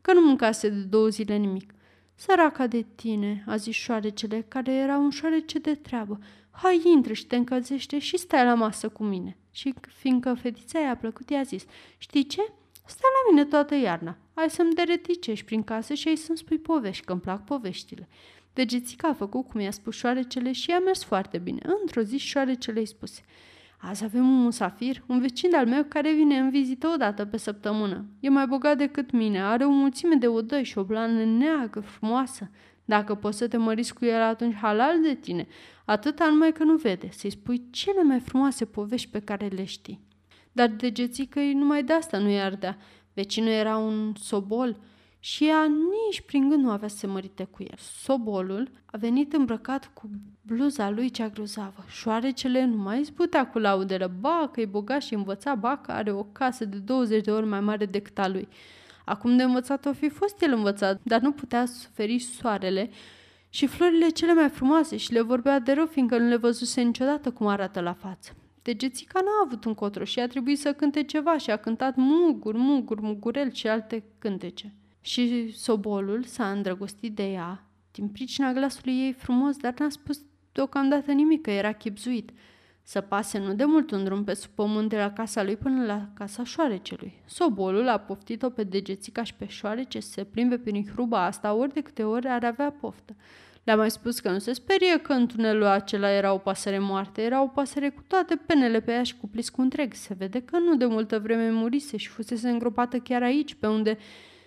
că 0.01 0.13
nu 0.13 0.21
mâncase 0.21 0.69
de 0.69 0.81
două 0.81 1.09
zile 1.09 1.37
nimic. 1.37 1.75
Săraca 2.15 2.67
de 2.67 2.85
tine, 2.95 3.45
a 3.47 3.57
zis 3.57 3.75
șoarecele, 3.75 4.45
care 4.49 4.73
era 4.73 4.97
un 4.97 5.11
șoarece 5.11 5.59
de 5.59 5.75
treabă. 5.75 6.19
Hai, 6.51 6.81
intră 6.95 7.13
și 7.13 7.27
te 7.27 7.37
încălzește 7.37 7.99
și 7.99 8.17
stai 8.17 8.45
la 8.45 8.55
masă 8.55 8.89
cu 8.89 9.05
mine. 9.05 9.37
Și 9.51 9.75
fiindcă 9.89 10.35
fetița 10.35 10.79
i-a 10.79 10.97
plăcut, 10.97 11.31
i-a 11.31 11.43
zis, 11.43 11.65
știi 11.99 12.27
ce? 12.27 12.41
Stai 12.87 13.11
la 13.25 13.31
mine 13.31 13.45
toată 13.45 13.75
iarna. 13.75 14.17
Ai 14.39 14.51
să-mi 14.51 14.75
dereticești 14.75 15.45
prin 15.45 15.63
casă 15.63 15.95
și 15.95 16.09
ai 16.09 16.17
să-mi 16.17 16.39
spui 16.39 16.59
povești, 16.59 17.05
că 17.05 17.13
îmi 17.13 17.21
plac 17.21 17.45
poveștile. 17.45 18.09
Degețica 18.53 19.09
a 19.09 19.13
făcut 19.13 19.49
cum 19.49 19.61
i-a 19.61 19.71
spus 19.71 19.97
șoarecele 19.97 20.53
și 20.53 20.71
i-a 20.71 20.79
mers 20.79 21.05
foarte 21.05 21.39
bine. 21.39 21.61
Într-o 21.81 22.01
zi 22.01 22.17
șoarecele 22.17 22.79
îi 22.79 22.87
spuse 22.87 23.23
Azi 23.79 24.05
avem 24.05 24.29
un 24.29 24.43
musafir, 24.43 25.03
un 25.07 25.21
vecin 25.21 25.55
al 25.55 25.67
meu 25.67 25.85
care 25.85 26.13
vine 26.13 26.39
în 26.39 26.51
vizită 26.51 26.89
o 26.89 26.97
dată 26.97 27.25
pe 27.25 27.37
săptămână. 27.37 28.05
E 28.21 28.29
mai 28.29 28.47
bogat 28.47 28.77
decât 28.77 29.11
mine, 29.11 29.43
are 29.43 29.65
o 29.65 29.71
mulțime 29.71 30.15
de 30.15 30.27
odăi 30.27 30.65
și 30.65 30.79
o 30.79 30.85
blană 30.85 31.25
neagră, 31.25 31.81
frumoasă. 31.81 32.51
Dacă 32.85 33.15
poți 33.15 33.39
să 33.39 33.49
te 33.49 33.57
măriți 33.57 33.95
cu 33.95 34.05
el, 34.05 34.23
atunci 34.23 34.55
halal 34.55 35.03
de 35.03 35.15
tine. 35.15 35.47
Atâta 35.85 36.29
numai 36.29 36.53
că 36.53 36.65
nu 36.65 36.77
vede. 36.77 37.09
Să-i 37.11 37.31
spui 37.31 37.63
cele 37.71 38.03
mai 38.03 38.21
frumoase 38.21 38.65
povești 38.65 39.11
pe 39.11 39.21
care 39.21 39.47
le 39.47 39.65
știi. 39.65 40.01
Dar 40.53 40.69
degețică 40.69 41.41
numai 41.41 41.83
de 41.83 41.93
asta 41.93 42.19
nu 42.19 42.31
i 42.31 42.41
ardea. 42.41 42.79
Vecinul 43.17 43.49
era 43.49 43.77
un 43.77 44.13
sobol 44.15 44.77
și 45.19 45.47
ea 45.49 45.65
nici 45.65 46.21
prin 46.21 46.49
gând 46.49 46.63
nu 46.63 46.71
avea 46.71 46.89
să 46.89 46.97
se 46.97 47.07
mărite 47.07 47.45
cu 47.45 47.63
el. 47.63 47.77
Sobolul 47.79 48.71
a 48.85 48.97
venit 48.97 49.33
îmbrăcat 49.33 49.91
cu 49.95 50.11
bluza 50.43 50.91
lui 50.91 51.11
cea 51.11 51.29
grozavă. 51.29 51.85
Șoarecele 51.89 52.65
nu 52.65 52.77
mai 52.77 53.03
zbutea 53.03 53.47
cu 53.47 53.59
laudele. 53.59 54.07
Ba, 54.21 54.51
că 54.53 54.61
e 54.61 54.67
bogat 54.67 55.03
și 55.03 55.15
învăța, 55.15 55.55
ba, 55.55 55.77
că 55.77 55.93
are 55.93 56.13
o 56.13 56.23
casă 56.23 56.65
de 56.65 56.77
20 56.77 57.25
de 57.25 57.31
ori 57.31 57.47
mai 57.47 57.61
mare 57.61 57.87
decât 57.87 58.19
a 58.19 58.29
lui. 58.29 58.49
Acum 59.05 59.37
de 59.37 59.43
învățat 59.43 59.87
o 59.87 59.93
fi 59.93 60.09
fost 60.09 60.43
el 60.43 60.53
învățat, 60.53 61.01
dar 61.03 61.21
nu 61.21 61.33
putea 61.33 61.67
suferi 61.67 62.19
soarele 62.19 62.91
și 63.49 63.67
florile 63.67 64.09
cele 64.09 64.33
mai 64.33 64.49
frumoase 64.49 64.97
și 64.97 65.13
le 65.13 65.21
vorbea 65.21 65.59
de 65.59 65.73
rău, 65.73 65.87
fiindcă 65.87 66.19
nu 66.19 66.29
le 66.29 66.37
văzuse 66.37 66.81
niciodată 66.81 67.31
cum 67.31 67.47
arată 67.47 67.81
la 67.81 67.93
față. 67.93 68.37
Degețica 68.67 69.21
n-a 69.21 69.45
avut 69.45 69.65
un 69.65 69.75
cotro 69.75 70.05
și 70.05 70.21
a 70.21 70.27
trebuit 70.27 70.59
să 70.59 70.73
cânte 70.73 71.03
ceva 71.03 71.39
și 71.39 71.51
a 71.51 71.57
cântat 71.57 71.97
mugur, 71.97 72.57
mugur, 72.57 73.01
mugurel 73.01 73.53
și 73.53 73.69
alte 73.69 74.05
cântece. 74.19 74.75
Și 75.01 75.53
sobolul 75.53 76.23
s-a 76.25 76.51
îndrăgostit 76.51 77.15
de 77.15 77.31
ea, 77.31 77.67
din 77.91 78.09
pricina 78.09 78.53
glasului 78.53 78.95
ei 78.95 79.13
frumos, 79.13 79.57
dar 79.57 79.75
n-a 79.79 79.89
spus 79.89 80.21
deocamdată 80.53 81.13
nimic, 81.13 81.43
că 81.43 81.51
era 81.51 81.73
chipzuit. 81.73 82.31
Să 82.83 83.01
pase 83.01 83.39
nu 83.39 83.55
de 83.55 83.65
mult 83.65 83.91
un 83.91 84.05
drum 84.05 84.25
pe 84.25 84.35
sub 84.35 84.51
pământ 84.51 84.89
de 84.89 84.97
la 84.97 85.13
casa 85.13 85.43
lui 85.43 85.57
până 85.57 85.85
la 85.85 86.09
casa 86.15 86.45
șoarecelui. 86.45 87.23
Sobolul 87.27 87.89
a 87.89 87.99
poftit-o 87.99 88.51
pe 88.51 88.65
degețica 88.65 89.23
și 89.23 89.35
pe 89.35 89.47
șoarece 89.47 90.01
să 90.01 90.11
se 90.11 90.25
plimbe 90.25 90.59
prin 90.59 90.87
hruba 90.93 91.25
asta 91.25 91.55
ori 91.55 91.73
de 91.73 91.81
câte 91.81 92.05
ori 92.05 92.27
ar 92.29 92.45
avea 92.45 92.71
poftă. 92.71 93.17
Le-a 93.67 93.77
mai 93.77 93.91
spus 93.91 94.21
că 94.21 94.31
nu 94.31 94.39
se 94.39 94.53
sperie 94.53 94.99
că 94.99 95.13
în 95.13 95.27
tunelul 95.27 95.65
acela 95.65 96.11
era 96.11 96.33
o 96.33 96.39
pasăre 96.39 96.79
moartă, 96.79 97.21
era 97.21 97.43
o 97.43 97.47
pasăre 97.47 97.89
cu 97.89 98.03
toate 98.07 98.37
penele 98.47 98.81
pe 98.81 98.93
ea 98.93 99.03
și 99.03 99.17
cu 99.17 99.29
pliscul 99.29 99.65
întreg. 99.65 99.95
Se 99.95 100.15
vede 100.15 100.43
că 100.43 100.59
nu 100.59 100.77
de 100.77 100.85
multă 100.85 101.19
vreme 101.19 101.51
murise 101.51 101.97
și 101.97 102.09
fusese 102.09 102.49
îngropată 102.49 102.99
chiar 102.99 103.23
aici, 103.23 103.55
pe 103.55 103.67
unde 103.67 103.99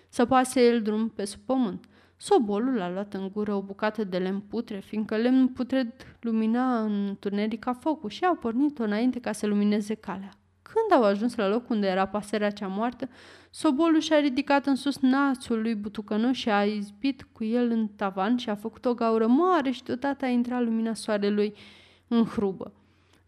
să 0.08 0.26
pase 0.26 0.66
el 0.66 0.82
drum 0.82 1.08
pe 1.08 1.24
sub 1.24 1.40
pământ. 1.46 1.84
Sobolul 2.16 2.80
a 2.80 2.90
luat 2.90 3.14
în 3.14 3.30
gură 3.32 3.54
o 3.54 3.62
bucată 3.62 4.04
de 4.04 4.18
lemn 4.18 4.40
putre, 4.40 4.78
fiindcă 4.78 5.16
lemn 5.16 5.48
putred 5.48 5.92
lumina 6.20 6.80
în 6.80 7.16
tuneric 7.18 7.60
ca 7.60 7.72
focul 7.72 8.10
și 8.10 8.24
a 8.24 8.34
pornit-o 8.34 8.82
înainte 8.82 9.20
ca 9.20 9.32
să 9.32 9.46
lumineze 9.46 9.94
calea. 9.94 10.39
Când 10.72 11.00
au 11.00 11.08
ajuns 11.08 11.34
la 11.34 11.48
loc 11.48 11.68
unde 11.68 11.86
era 11.86 12.06
pasărea 12.06 12.50
cea 12.50 12.66
moartă, 12.66 13.08
Sobolul 13.50 14.00
și-a 14.00 14.18
ridicat 14.18 14.66
în 14.66 14.74
sus 14.74 14.98
națul 14.98 15.60
lui 15.62 15.74
butucănos 15.74 16.36
și 16.36 16.50
a 16.50 16.64
izbit 16.64 17.26
cu 17.32 17.44
el 17.44 17.70
în 17.70 17.88
tavan 17.88 18.36
și 18.36 18.50
a 18.50 18.54
făcut 18.54 18.84
o 18.84 18.94
gaură 18.94 19.26
mare 19.26 19.70
și 19.70 19.82
deodată 19.82 20.24
a 20.24 20.28
intrat 20.28 20.62
lumina 20.62 20.94
soarelui 20.94 21.54
în 22.08 22.24
hrubă. 22.24 22.72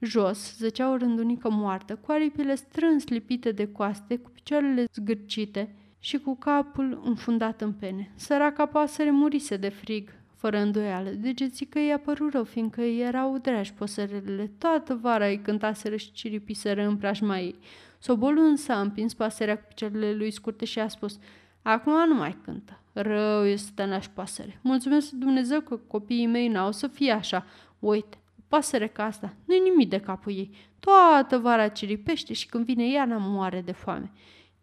Jos 0.01 0.57
zăcea 0.57 0.91
o 0.91 0.97
rândunică 0.97 1.51
moartă, 1.51 1.97
cu 1.97 2.11
aripile 2.11 2.55
strâns 2.55 3.09
lipite 3.09 3.53
de 3.53 3.73
coaste, 3.73 4.17
cu 4.17 4.31
picioarele 4.31 4.85
zgârcite 4.95 5.75
și 5.99 6.19
cu 6.19 6.37
capul 6.37 7.01
înfundat 7.05 7.61
în 7.61 7.73
pene. 7.73 8.13
Săraca 8.15 8.67
pasăre 8.67 9.11
murise 9.11 9.57
de 9.57 9.69
frig, 9.69 10.11
fără 10.43 10.59
îndoială. 10.59 11.11
Degețică 11.11 11.79
i-a 11.79 11.99
părut 11.99 12.33
rău, 12.33 12.45
fiindcă 12.45 12.81
erau 12.81 13.39
dragi 13.39 13.73
păsărelele. 13.73 14.51
Toată 14.59 14.95
vara 14.95 15.27
îi 15.27 15.41
cântaseră 15.41 15.97
și 15.97 16.13
ciripiseră 16.13 16.83
în 16.83 16.97
preajma 16.97 17.39
ei. 17.39 17.59
Sobolul 17.99 18.45
însă 18.45 18.73
a 18.73 18.81
împins 18.81 19.15
pasărea 19.15 19.59
cu 19.59 19.65
picioarele 19.69 20.13
lui 20.15 20.31
scurte 20.31 20.65
și 20.65 20.79
a 20.79 20.89
spus 20.89 21.19
Acum 21.63 22.09
nu 22.09 22.15
mai 22.15 22.37
cântă. 22.45 22.81
Rău 22.93 23.45
este 23.45 23.85
naș 23.85 24.07
pasăre. 24.07 24.59
Mulțumesc 24.63 25.11
Dumnezeu 25.11 25.61
că 25.61 25.77
copiii 25.77 26.27
mei 26.27 26.49
n-au 26.49 26.73
să 26.73 26.87
fie 26.87 27.13
așa. 27.13 27.47
Uite, 27.79 28.19
o 28.39 28.43
pasăre 28.49 28.87
ca 28.87 29.05
asta, 29.05 29.35
nu-i 29.45 29.61
nimic 29.61 29.89
de 29.89 30.01
capul 30.01 30.33
ei. 30.33 30.51
Toată 30.81 31.39
vara 31.39 31.69
ciripește 31.69 32.33
și 32.33 32.47
când 32.47 32.65
vine 32.65 32.91
iarna 32.91 33.17
moare 33.17 33.61
de 33.61 33.73
foame. 33.73 34.11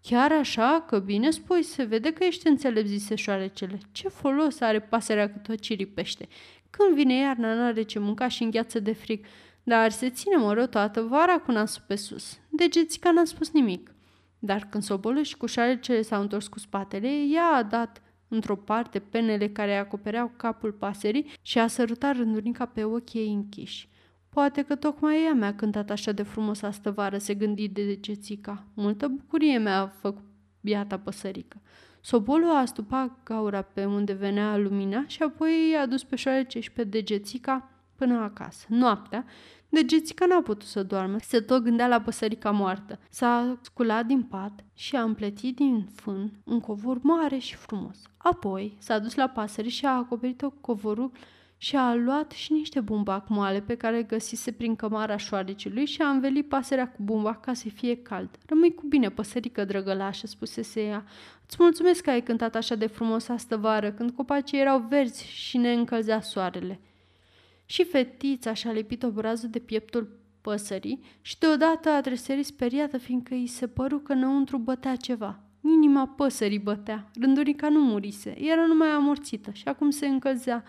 Chiar 0.01 0.32
așa 0.32 0.84
că 0.88 1.00
bine 1.00 1.29
spui, 1.29 1.63
se 1.63 1.84
vede 1.84 2.13
că 2.13 2.24
ești 2.24 2.48
înțelept, 2.48 2.88
zise 2.88 3.15
șoarecele. 3.15 3.77
Ce 3.91 4.08
folos 4.08 4.60
are 4.60 4.79
pasărea 4.79 5.32
cât 5.32 5.48
o 5.48 5.56
ciripește? 5.56 6.27
Când 6.70 6.96
vine 6.96 7.13
iarna, 7.13 7.53
nu 7.53 7.62
are 7.62 7.82
ce 7.82 8.00
mânca 8.00 8.27
și 8.27 8.44
îngheață 8.44 8.79
de 8.79 8.94
frig. 8.94 9.25
Dar 9.63 9.91
se 9.91 10.10
ține 10.10 10.36
mără 10.36 10.65
toată 10.65 11.01
vara 11.01 11.38
cu 11.38 11.51
nasul 11.51 11.84
pe 11.88 11.96
sus. 11.96 12.39
Degețica 12.50 13.12
n-a 13.12 13.25
spus 13.25 13.51
nimic. 13.51 13.94
Dar 14.39 14.68
când 14.70 14.84
sobolul 14.84 15.24
și 15.24 15.38
cu 15.38 15.46
șoarecele 15.46 16.01
s-au 16.01 16.22
întors 16.22 16.48
cu 16.48 16.60
spatele, 16.60 17.08
ea 17.34 17.46
a 17.46 17.63
dat 17.63 18.01
într-o 18.27 18.56
parte 18.56 19.00
penele 19.00 19.50
care 19.50 19.77
acopereau 19.77 20.32
capul 20.38 20.72
pasării 20.72 21.32
și 21.41 21.60
a 21.60 21.68
sărutat 21.68 22.15
rândunica 22.15 22.65
pe 22.65 22.84
ochii 22.84 23.20
ei 23.20 23.34
închiși. 23.34 23.89
Poate 24.29 24.62
că 24.62 24.75
tocmai 24.75 25.24
ea 25.25 25.33
mi-a 25.33 25.55
cântat 25.55 25.89
așa 25.89 26.12
de 26.12 26.24
frumos 26.24 26.62
astă 26.62 26.91
vară, 26.91 27.17
se 27.17 27.33
gândi 27.33 27.67
de 27.67 27.86
degețica. 27.86 28.63
Multă 28.74 29.07
bucurie 29.07 29.57
mi-a 29.57 29.88
făcut 29.88 30.24
biata 30.62 30.98
păsărică. 30.98 31.62
Sobolul 32.01 32.50
a 32.50 32.65
stupat 32.65 33.24
gaura 33.24 33.62
pe 33.62 33.86
unde 33.86 34.13
venea 34.13 34.57
lumina 34.57 35.03
și 35.07 35.24
apoi 35.24 35.69
i-a 35.71 35.86
dus 35.86 36.03
pe 36.03 36.15
șoarece 36.15 36.59
și 36.59 36.71
pe 36.71 36.83
degețica 36.83 37.69
până 37.95 38.19
acasă. 38.19 38.65
Noaptea, 38.69 39.25
degețica 39.69 40.25
n-a 40.25 40.41
putut 40.41 40.67
să 40.67 40.83
doarmă, 40.83 41.17
se 41.19 41.39
tot 41.39 41.63
gândea 41.63 41.88
la 41.88 42.01
păsărica 42.01 42.51
moartă. 42.51 43.00
S-a 43.09 43.59
sculat 43.62 44.05
din 44.05 44.21
pat 44.24 44.63
și 44.74 44.95
a 44.95 45.01
împletit 45.01 45.55
din 45.55 45.88
fân 45.95 46.31
un 46.43 46.59
covor 46.59 47.00
mare 47.01 47.38
și 47.38 47.55
frumos. 47.55 48.01
Apoi 48.17 48.77
s-a 48.79 49.00
dus 49.00 49.15
la 49.15 49.27
pasăre 49.27 49.67
și 49.67 49.86
a 49.86 49.89
acoperit-o 49.89 50.50
covorul 50.50 51.12
și 51.61 51.75
a 51.75 51.95
luat 51.95 52.31
și 52.31 52.53
niște 52.53 52.79
bumbac 52.79 53.27
moale 53.27 53.61
pe 53.61 53.75
care 53.75 54.03
găsise 54.03 54.51
prin 54.51 54.75
cămara 54.75 55.17
șoarecului 55.17 55.85
și 55.85 56.01
a 56.01 56.09
învelit 56.09 56.47
pasărea 56.47 56.91
cu 56.91 57.03
bumbac 57.03 57.41
ca 57.41 57.53
să 57.53 57.69
fie 57.69 57.95
cald. 57.95 58.29
Rămâi 58.45 58.73
cu 58.73 58.85
bine, 58.87 59.09
păsărică 59.09 59.65
drăgălașă, 59.65 60.27
spusese 60.27 60.81
ea. 60.81 61.05
Îți 61.45 61.57
mulțumesc 61.59 62.03
că 62.03 62.09
ai 62.09 62.21
cântat 62.21 62.55
așa 62.55 62.75
de 62.75 62.87
frumos 62.87 63.27
astă 63.27 63.57
vară, 63.57 63.91
când 63.91 64.11
copacii 64.11 64.59
erau 64.59 64.85
verzi 64.89 65.25
și 65.27 65.57
ne 65.57 65.73
încălzea 65.73 66.21
soarele. 66.21 66.79
Și 67.65 67.83
fetița 67.83 68.53
și-a 68.53 68.71
lipit 68.71 69.03
obrazul 69.03 69.49
de 69.49 69.59
pieptul 69.59 70.19
păsării 70.41 71.01
și 71.21 71.39
deodată 71.39 71.89
a 71.89 72.01
tresărit 72.01 72.45
speriată, 72.45 72.97
fiindcă 72.97 73.33
îi 73.33 73.47
se 73.47 73.67
păru 73.67 73.99
că 73.99 74.11
înăuntru 74.11 74.57
bătea 74.57 74.95
ceva. 74.95 75.39
Inima 75.61 76.07
păsării 76.07 76.59
bătea. 76.59 77.11
Rândurica 77.19 77.69
nu 77.69 77.79
murise, 77.79 78.41
era 78.43 78.65
numai 78.65 78.87
amorțită 78.87 79.51
și 79.51 79.67
acum 79.67 79.89
se 79.89 80.07
încălzea 80.07 80.63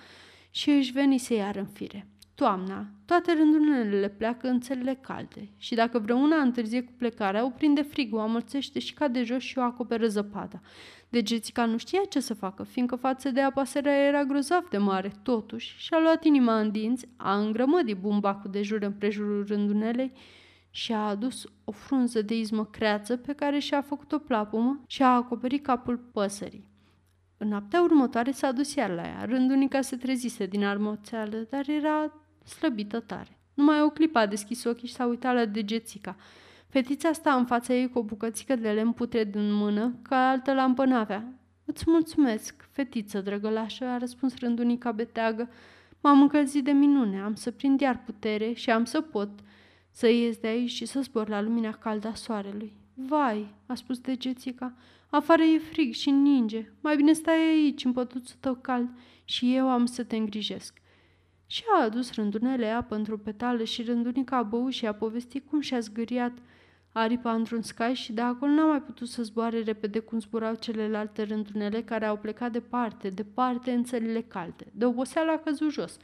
și 0.50 0.70
își 0.70 0.92
venise 0.92 1.34
iar 1.34 1.56
în 1.56 1.66
fire. 1.66 2.06
Toamna, 2.34 2.86
toate 3.04 3.32
rândunele 3.32 4.08
pleacă 4.08 4.48
în 4.48 4.60
țările 4.60 4.98
calde 5.00 5.48
și 5.56 5.74
dacă 5.74 5.98
vreuna 5.98 6.36
întârzie 6.36 6.82
cu 6.82 6.92
plecarea, 6.96 7.44
o 7.44 7.50
prinde 7.50 7.82
frigul, 7.82 8.18
o 8.18 8.22
amărțește 8.22 8.78
și 8.78 8.94
cade 8.94 9.22
jos 9.22 9.42
și 9.42 9.58
o 9.58 9.62
acoperă 9.62 10.06
zăpada. 10.06 10.60
Degețica 11.08 11.64
nu 11.64 11.76
știa 11.76 12.00
ce 12.08 12.20
să 12.20 12.34
facă, 12.34 12.62
fiindcă 12.62 12.96
față 12.96 13.30
de 13.30 13.40
ea 13.40 13.50
pasărea 13.50 14.06
era 14.06 14.24
grozav 14.24 14.68
de 14.68 14.78
mare. 14.78 15.12
Totuși, 15.22 15.74
și-a 15.78 16.00
luat 16.00 16.24
inima 16.24 16.60
în 16.60 16.70
dinți, 16.70 17.08
a 17.16 17.38
îngrămădit 17.38 17.96
bumbacul 17.96 18.50
de 18.50 18.62
jur 18.62 18.82
împrejurul 18.82 19.44
rândunelei 19.48 20.12
și 20.70 20.92
a 20.92 21.08
adus 21.08 21.44
o 21.64 21.72
frunză 21.72 22.22
de 22.22 22.38
izmă 22.38 22.64
creață 22.64 23.16
pe 23.16 23.32
care 23.32 23.58
și-a 23.58 23.80
făcut 23.80 24.12
o 24.12 24.18
plapumă 24.18 24.82
și 24.86 25.02
a 25.02 25.14
acoperit 25.14 25.62
capul 25.62 25.96
păsării. 25.96 26.69
În 27.42 27.48
noaptea 27.48 27.82
următoare 27.82 28.30
s-a 28.30 28.52
dus 28.52 28.74
iar 28.74 28.90
la 28.90 29.02
ea. 29.02 29.24
Rândunica 29.24 29.80
se 29.80 29.96
trezise 29.96 30.46
din 30.46 30.64
armoțeală, 30.64 31.46
dar 31.50 31.68
era 31.68 32.12
slăbită 32.44 33.00
tare. 33.00 33.38
Numai 33.54 33.82
o 33.82 33.90
clipă 33.90 34.18
a 34.18 34.26
deschis 34.26 34.64
ochii 34.64 34.88
și 34.88 34.94
s-a 34.94 35.06
uitat 35.06 35.34
la 35.34 35.44
degețica. 35.44 36.16
Fetița 36.68 37.12
sta 37.12 37.34
în 37.34 37.44
fața 37.44 37.74
ei 37.74 37.88
cu 37.88 37.98
o 37.98 38.02
bucățică 38.02 38.56
de 38.56 38.70
lemn 38.70 38.92
putred 38.92 39.34
în 39.34 39.52
mână, 39.52 39.94
ca 40.02 40.28
altă 40.28 40.52
lampă 40.52 40.84
n-avea. 40.84 41.32
Îți 41.64 41.84
mulțumesc, 41.86 42.68
fetiță 42.70 43.20
drăgălașă, 43.20 43.84
a 43.84 43.98
răspuns 43.98 44.38
rândunica 44.38 44.92
beteagă. 44.92 45.48
M-am 46.00 46.20
încălzit 46.20 46.64
de 46.64 46.70
minune, 46.70 47.20
am 47.20 47.34
să 47.34 47.50
prind 47.50 47.80
iar 47.80 48.02
putere 48.04 48.52
și 48.52 48.70
am 48.70 48.84
să 48.84 49.00
pot 49.00 49.28
să 49.90 50.08
ies 50.08 50.36
de 50.36 50.46
aici 50.46 50.70
și 50.70 50.86
să 50.86 51.00
zbor 51.00 51.28
la 51.28 51.40
lumina 51.40 51.72
caldă 51.72 52.08
a 52.08 52.14
soarelui. 52.14 52.72
Vai, 52.94 53.54
a 53.66 53.74
spus 53.74 53.98
degețica, 53.98 54.74
afară 55.10 55.42
e 55.42 55.58
frig 55.58 55.94
și 55.94 56.10
ninge. 56.10 56.72
Mai 56.80 56.96
bine 56.96 57.12
stai 57.12 57.48
aici, 57.48 57.84
în 57.84 57.92
pătuțul 57.92 58.36
tău 58.40 58.54
cald, 58.54 58.88
și 59.24 59.54
eu 59.54 59.70
am 59.70 59.86
să 59.86 60.04
te 60.04 60.16
îngrijesc. 60.16 60.80
Și 61.46 61.62
a 61.78 61.82
adus 61.82 62.14
rândunele 62.14 62.66
apă 62.66 62.94
într-o 62.94 63.16
petală 63.16 63.64
și 63.64 63.82
rândunica 63.82 64.36
a 64.36 64.42
băut 64.42 64.72
și 64.72 64.86
a 64.86 64.94
povestit 64.94 65.48
cum 65.48 65.60
și-a 65.60 65.80
zgâriat 65.80 66.32
aripa 66.92 67.32
într-un 67.32 67.62
scai 67.62 67.94
și 67.94 68.12
de 68.12 68.20
acolo 68.20 68.52
n-a 68.52 68.64
mai 68.64 68.82
putut 68.82 69.08
să 69.08 69.22
zboare 69.22 69.62
repede 69.62 69.98
cum 69.98 70.20
zburau 70.20 70.54
celelalte 70.54 71.22
rândunele 71.22 71.82
care 71.82 72.06
au 72.06 72.16
plecat 72.16 72.52
departe, 72.52 73.08
departe 73.08 73.70
în 73.70 73.84
țările 73.84 74.20
calde. 74.20 74.66
De 74.72 74.84
oboseală 74.84 75.30
a 75.30 75.38
căzut 75.38 75.72
jos. 75.72 75.96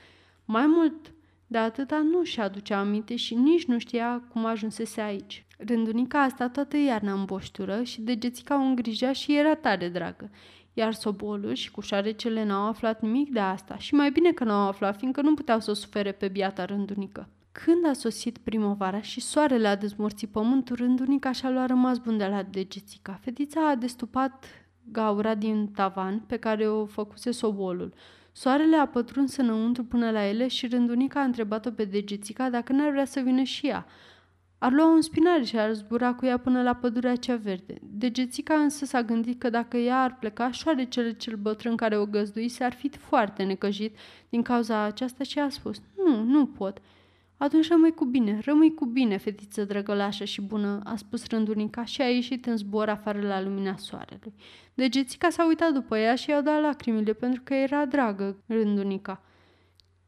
Mai 0.44 0.66
mult 0.66 1.12
de 1.46 1.58
atâta 1.58 1.98
nu 1.98 2.22
și 2.22 2.40
aducea 2.40 2.78
aminte 2.78 3.16
și 3.16 3.34
nici 3.34 3.64
nu 3.64 3.78
știa 3.78 4.22
cum 4.32 4.44
ajunsese 4.44 5.00
aici. 5.00 5.46
Rândunica 5.58 6.22
a 6.22 6.28
stat 6.28 6.52
toată 6.52 6.76
iarna 6.76 7.12
în 7.12 7.24
boștură 7.24 7.82
și 7.82 8.00
degețica 8.00 8.54
o 8.54 8.64
îngrija 8.64 9.12
și 9.12 9.36
era 9.36 9.54
tare 9.54 9.88
dragă. 9.88 10.30
Iar 10.72 10.92
sobolul 10.92 11.54
și 11.54 11.70
cu 11.70 11.80
șarecele 11.80 12.44
n-au 12.44 12.68
aflat 12.68 13.02
nimic 13.02 13.32
de 13.32 13.40
asta 13.40 13.76
și 13.76 13.94
mai 13.94 14.10
bine 14.10 14.32
că 14.32 14.44
n-au 14.44 14.68
aflat, 14.68 14.96
fiindcă 14.96 15.20
nu 15.20 15.34
puteau 15.34 15.60
să 15.60 15.70
o 15.70 15.74
sufere 15.74 16.12
pe 16.12 16.28
biata 16.28 16.64
rândunică. 16.64 17.28
Când 17.52 17.86
a 17.86 17.92
sosit 17.92 18.38
primăvara 18.38 19.00
și 19.00 19.20
soarele 19.20 19.68
a 19.68 19.76
dezmorțit 19.76 20.28
pământul, 20.28 20.76
rândunica 20.76 21.32
și-a 21.32 21.50
luat 21.50 21.66
rămas 21.66 21.98
bun 21.98 22.16
de 22.16 22.26
la 22.26 22.42
degețica. 22.42 23.18
Fetița 23.22 23.68
a 23.68 23.74
destupat 23.74 24.44
gaura 24.92 25.34
din 25.34 25.68
tavan 25.68 26.18
pe 26.26 26.36
care 26.36 26.68
o 26.68 26.86
făcuse 26.86 27.30
sobolul. 27.30 27.94
Soarele 28.38 28.76
a 28.76 28.86
pătruns 28.86 29.36
înăuntru 29.36 29.84
până 29.84 30.10
la 30.10 30.26
ele 30.26 30.48
și 30.48 30.66
rândunica 30.66 31.20
a 31.20 31.24
întrebat-o 31.24 31.70
pe 31.70 31.84
degețica 31.84 32.50
dacă 32.50 32.72
n-ar 32.72 32.90
vrea 32.90 33.04
să 33.04 33.20
vină 33.20 33.42
și 33.42 33.66
ea. 33.66 33.86
Ar 34.58 34.72
lua 34.72 34.86
un 34.86 35.00
spinar 35.00 35.44
și 35.44 35.58
ar 35.58 35.72
zbura 35.72 36.14
cu 36.14 36.26
ea 36.26 36.38
până 36.38 36.62
la 36.62 36.74
pădurea 36.74 37.16
cea 37.16 37.36
verde. 37.36 37.74
Degețica 37.82 38.54
însă 38.54 38.84
s-a 38.84 39.02
gândit 39.02 39.40
că 39.40 39.50
dacă 39.50 39.76
ea 39.76 40.02
ar 40.02 40.16
pleca, 40.18 40.50
șoarecele 40.50 41.12
cel 41.12 41.36
bătrân 41.36 41.76
care 41.76 41.96
o 41.96 42.06
găzduise 42.06 42.64
ar 42.64 42.72
fi 42.72 42.88
foarte 42.88 43.42
necăjit 43.42 43.96
din 44.28 44.42
cauza 44.42 44.82
aceasta 44.82 45.24
și 45.24 45.38
a 45.38 45.48
spus, 45.48 45.80
nu, 46.04 46.22
nu 46.22 46.46
pot. 46.46 46.78
Atunci 47.36 47.68
rămâi 47.68 47.94
cu 47.94 48.04
bine, 48.04 48.40
rămâi 48.44 48.74
cu 48.74 48.84
bine, 48.84 49.16
fetiță 49.16 49.64
drăgălașă 49.64 50.24
și 50.24 50.40
bună, 50.40 50.80
a 50.84 50.96
spus 50.96 51.26
rândunica 51.26 51.84
și 51.84 52.02
a 52.02 52.08
ieșit 52.08 52.46
în 52.46 52.56
zbor 52.56 52.88
afară 52.88 53.20
la 53.20 53.42
lumina 53.42 53.76
soarelui. 53.76 54.34
Degețica 54.74 55.30
s-a 55.30 55.46
uitat 55.46 55.72
după 55.72 55.98
ea 55.98 56.14
și 56.14 56.30
i-au 56.30 56.42
dat 56.42 56.60
lacrimile 56.60 57.12
pentru 57.12 57.40
că 57.44 57.54
era 57.54 57.86
dragă 57.86 58.42
rândunica. 58.46 59.22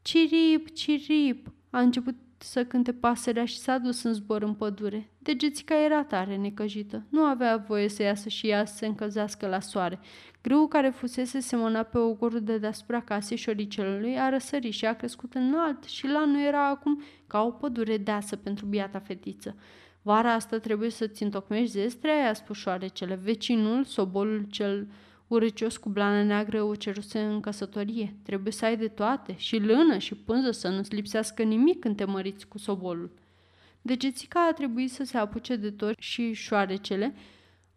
Cirip, 0.01 0.69
cirip, 0.73 1.51
a 1.69 1.79
început 1.79 2.15
să 2.41 2.65
cânte 2.65 2.93
pasărea 2.93 3.45
și 3.45 3.57
s-a 3.57 3.77
dus 3.77 4.03
în 4.03 4.13
zbor 4.13 4.41
în 4.41 4.53
pădure. 4.53 5.09
Degețica 5.17 5.83
era 5.83 6.03
tare 6.03 6.35
necăjită. 6.35 7.03
Nu 7.09 7.21
avea 7.21 7.57
voie 7.57 7.89
să 7.89 8.03
iasă 8.03 8.29
și 8.29 8.47
ea 8.47 8.65
să 8.65 8.75
se 8.75 8.85
încălzească 8.85 9.47
la 9.47 9.59
soare. 9.59 9.99
Grâul 10.41 10.67
care 10.67 10.89
fusese 10.89 11.39
semănat 11.39 11.89
pe 11.89 11.97
ogorul 11.97 12.41
de 12.41 12.57
deasupra 12.57 13.01
casei 13.01 13.37
șoricelului 13.37 14.19
a 14.19 14.29
răsărit 14.29 14.73
și 14.73 14.85
a 14.85 14.95
crescut 14.95 15.33
înalt 15.33 15.83
și 15.83 16.07
la 16.07 16.25
nu 16.25 16.41
era 16.41 16.67
acum 16.67 17.01
ca 17.27 17.41
o 17.41 17.51
pădure 17.51 17.97
deasă 17.97 18.35
pentru 18.35 18.65
biata 18.65 18.99
fetiță. 18.99 19.55
Vara 20.01 20.33
asta 20.33 20.57
trebuie 20.57 20.89
să-ți 20.89 21.23
întocmești 21.23 21.71
zestrea, 21.71 22.23
i-a 22.23 22.33
spus 22.33 22.57
șoarecele. 22.57 23.19
Vecinul, 23.23 23.83
sobolul 23.83 24.45
cel 24.49 24.87
urăcios 25.29 25.77
cu 25.77 25.89
blană 25.89 26.23
neagră 26.23 26.63
o 26.63 26.75
ceruse 26.75 27.19
în 27.19 27.39
căsătorie. 27.39 28.15
Trebuie 28.23 28.53
să 28.53 28.65
ai 28.65 28.77
de 28.77 28.87
toate, 28.87 29.35
și 29.37 29.57
lână 29.57 29.97
și 29.97 30.15
pânză 30.15 30.51
să 30.51 30.67
nu-ți 30.67 30.95
lipsească 30.95 31.43
nimic 31.43 31.79
când 31.79 31.95
te 31.95 32.03
măriți 32.03 32.47
cu 32.47 32.57
sobolul. 32.57 33.11
Degețica 33.81 34.47
a 34.47 34.53
trebuit 34.53 34.91
să 34.91 35.03
se 35.03 35.17
apuce 35.17 35.55
de 35.55 35.71
tot 35.71 35.95
și 35.99 36.33
șoarecele, 36.33 37.15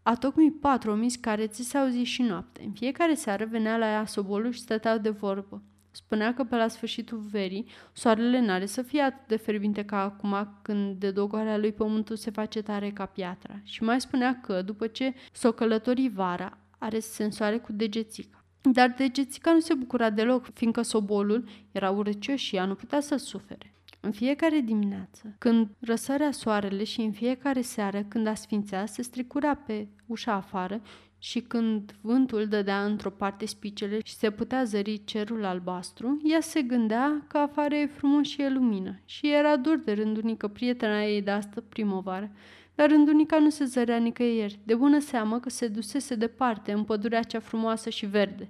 a 0.02 0.14
tocmai 0.14 0.56
patru 0.60 0.90
omiți 0.90 1.18
care 1.18 1.46
ți 1.46 1.62
se 1.62 1.78
auzi 1.78 2.02
și 2.02 2.22
noapte. 2.22 2.62
În 2.64 2.72
fiecare 2.72 3.14
seară 3.14 3.44
venea 3.44 3.76
la 3.76 3.86
ea 3.86 4.06
sobolul 4.06 4.52
și 4.52 4.60
stăteau 4.60 4.98
de 4.98 5.10
vorbă. 5.10 5.62
Spunea 5.90 6.34
că 6.34 6.44
pe 6.44 6.56
la 6.56 6.68
sfârșitul 6.68 7.18
verii 7.30 7.66
soarele 7.92 8.40
n-are 8.40 8.66
să 8.66 8.82
fie 8.82 9.00
atât 9.00 9.28
de 9.28 9.36
ferbinte 9.36 9.84
ca 9.84 10.02
acum 10.02 10.58
când 10.62 10.96
de 10.96 11.10
dogoarea 11.10 11.58
lui 11.58 11.72
pământul 11.72 12.16
se 12.16 12.30
face 12.30 12.62
tare 12.62 12.90
ca 12.90 13.06
piatra. 13.06 13.60
Și 13.62 13.82
mai 13.82 14.00
spunea 14.00 14.40
că, 14.40 14.62
după 14.62 14.86
ce 14.86 15.14
s-o 15.32 15.52
călători 15.52 16.08
vara, 16.08 16.58
are 16.82 16.98
sensoare 16.98 17.58
cu 17.58 17.72
degețica. 17.72 18.44
Dar 18.60 18.94
degețica 18.96 19.52
nu 19.52 19.60
se 19.60 19.74
bucura 19.74 20.10
deloc, 20.10 20.48
fiindcă 20.54 20.82
sobolul 20.82 21.48
era 21.72 21.90
urăcios 21.90 22.40
și 22.40 22.56
ea 22.56 22.64
nu 22.64 22.74
putea 22.74 23.00
să-l 23.00 23.18
sufere. 23.18 23.74
În 24.00 24.10
fiecare 24.10 24.60
dimineață, 24.60 25.34
când 25.38 25.68
răsărea 25.80 26.30
soarele 26.30 26.84
și 26.84 27.00
în 27.00 27.12
fiecare 27.12 27.60
seară, 27.60 28.02
când 28.02 28.26
asfințea, 28.26 28.86
se 28.86 29.02
stricura 29.02 29.54
pe 29.54 29.88
ușa 30.06 30.32
afară 30.32 30.82
și 31.18 31.40
când 31.40 31.94
vântul 32.00 32.46
dădea 32.46 32.84
într-o 32.84 33.10
parte 33.10 33.46
spicele 33.46 33.98
și 34.04 34.14
se 34.14 34.30
putea 34.30 34.64
zări 34.64 35.04
cerul 35.04 35.44
albastru, 35.44 36.20
ea 36.24 36.40
se 36.40 36.62
gândea 36.62 37.24
că 37.28 37.38
afară 37.38 37.74
e 37.74 37.86
frumos 37.86 38.26
și 38.26 38.42
e 38.42 38.48
lumină 38.48 39.00
și 39.04 39.32
era 39.32 39.56
dur 39.56 39.76
de 39.76 39.92
rândunică 39.92 40.48
prietena 40.48 41.04
ei 41.04 41.22
de 41.22 41.30
astă 41.30 41.60
primăvară 41.60 42.30
dar 42.74 42.90
rândunica 42.90 43.38
nu 43.38 43.50
se 43.50 43.64
zărea 43.64 43.96
nicăieri, 43.96 44.58
de 44.64 44.74
bună 44.74 44.98
seamă 44.98 45.40
că 45.40 45.48
se 45.48 45.68
dusese 45.68 46.14
departe, 46.14 46.72
în 46.72 46.84
pădurea 46.84 47.22
cea 47.22 47.40
frumoasă 47.40 47.90
și 47.90 48.06
verde. 48.06 48.48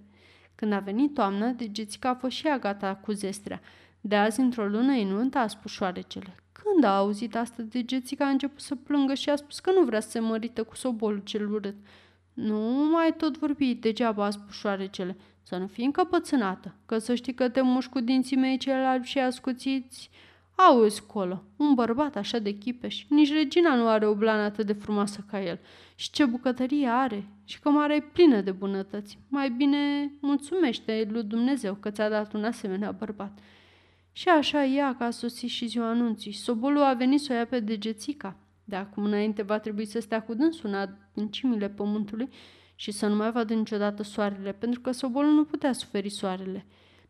Când 0.54 0.72
a 0.72 0.78
venit 0.78 1.14
toamna, 1.14 1.48
degețica 1.48 2.08
a 2.08 2.14
fost 2.14 2.36
și 2.36 2.46
ea 2.46 2.58
gata 2.58 2.94
cu 2.94 3.12
zestrea. 3.12 3.60
De 4.00 4.16
azi, 4.16 4.40
într-o 4.40 4.66
lună, 4.66 4.92
e 4.92 5.04
nunta, 5.04 5.40
a 5.40 5.46
spus 5.46 5.70
șoarecele. 5.70 6.34
Când 6.52 6.84
a 6.84 6.96
auzit 6.96 7.36
asta, 7.36 7.62
degețica 7.62 8.26
a 8.26 8.28
început 8.28 8.60
să 8.60 8.74
plângă 8.74 9.14
și 9.14 9.30
a 9.30 9.36
spus 9.36 9.60
că 9.60 9.72
nu 9.72 9.84
vrea 9.84 10.00
să 10.00 10.10
se 10.10 10.18
mărită 10.18 10.62
cu 10.62 10.76
sobolul 10.76 11.20
cel 11.24 11.52
urât. 11.52 11.74
Nu 12.32 12.88
mai 12.92 13.14
tot 13.16 13.38
vorbi, 13.38 13.74
degeaba, 13.74 14.24
a 14.24 14.30
spus 14.30 14.54
șoarecele. 14.54 15.16
Să 15.42 15.56
nu 15.56 15.66
fii 15.66 15.84
încăpățânată, 15.84 16.74
că 16.86 16.98
să 16.98 17.14
știi 17.14 17.34
că 17.34 17.48
te 17.48 17.60
muși 17.60 17.88
cu 17.88 18.00
dinții 18.00 18.36
mei 18.36 18.58
cel 18.58 18.84
albi 18.84 19.06
și 19.06 19.18
ascuțiți 19.18 20.10
Auzi, 20.68 21.06
colo, 21.06 21.42
un 21.56 21.74
bărbat 21.74 22.16
așa 22.16 22.38
de 22.38 22.58
chipeș, 22.58 23.04
nici 23.08 23.32
regina 23.32 23.74
nu 23.74 23.88
are 23.88 24.06
o 24.06 24.14
blană 24.14 24.42
atât 24.42 24.66
de 24.66 24.72
frumoasă 24.72 25.24
ca 25.30 25.42
el. 25.42 25.58
Și 25.94 26.10
ce 26.10 26.24
bucătărie 26.24 26.88
are, 26.88 27.24
și 27.44 27.60
cămara 27.60 27.94
e 27.94 28.00
plină 28.12 28.40
de 28.40 28.50
bunătăți. 28.50 29.18
Mai 29.28 29.50
bine 29.50 30.12
mulțumește 30.20 31.08
lui 31.10 31.22
Dumnezeu 31.22 31.74
că 31.74 31.90
ți-a 31.90 32.08
dat 32.08 32.32
un 32.32 32.44
asemenea 32.44 32.90
bărbat. 32.90 33.38
Și 34.12 34.28
așa 34.28 34.64
ea 34.64 34.94
că 34.96 35.04
a 35.04 35.10
sosit 35.10 35.48
și 35.48 35.66
ziua 35.66 35.88
anunții. 35.88 36.32
Sobolul 36.32 36.82
a 36.82 36.94
venit 36.94 37.20
să 37.20 37.32
o 37.32 37.36
ia 37.36 37.46
pe 37.46 37.60
degețica. 37.60 38.36
De 38.64 38.76
acum 38.76 39.04
înainte 39.04 39.42
va 39.42 39.58
trebui 39.58 39.84
să 39.84 40.00
stea 40.00 40.22
cu 40.22 40.34
dânsul 40.34 40.68
în 40.68 40.74
adâncimile 40.74 41.68
pământului 41.68 42.28
și 42.74 42.90
să 42.90 43.06
nu 43.06 43.16
mai 43.16 43.30
vadă 43.32 43.54
niciodată 43.54 44.02
soarele, 44.02 44.52
pentru 44.52 44.80
că 44.80 44.90
sobolul 44.90 45.32
nu 45.32 45.44
putea 45.44 45.72
suferi 45.72 46.08
soarele. 46.08 46.66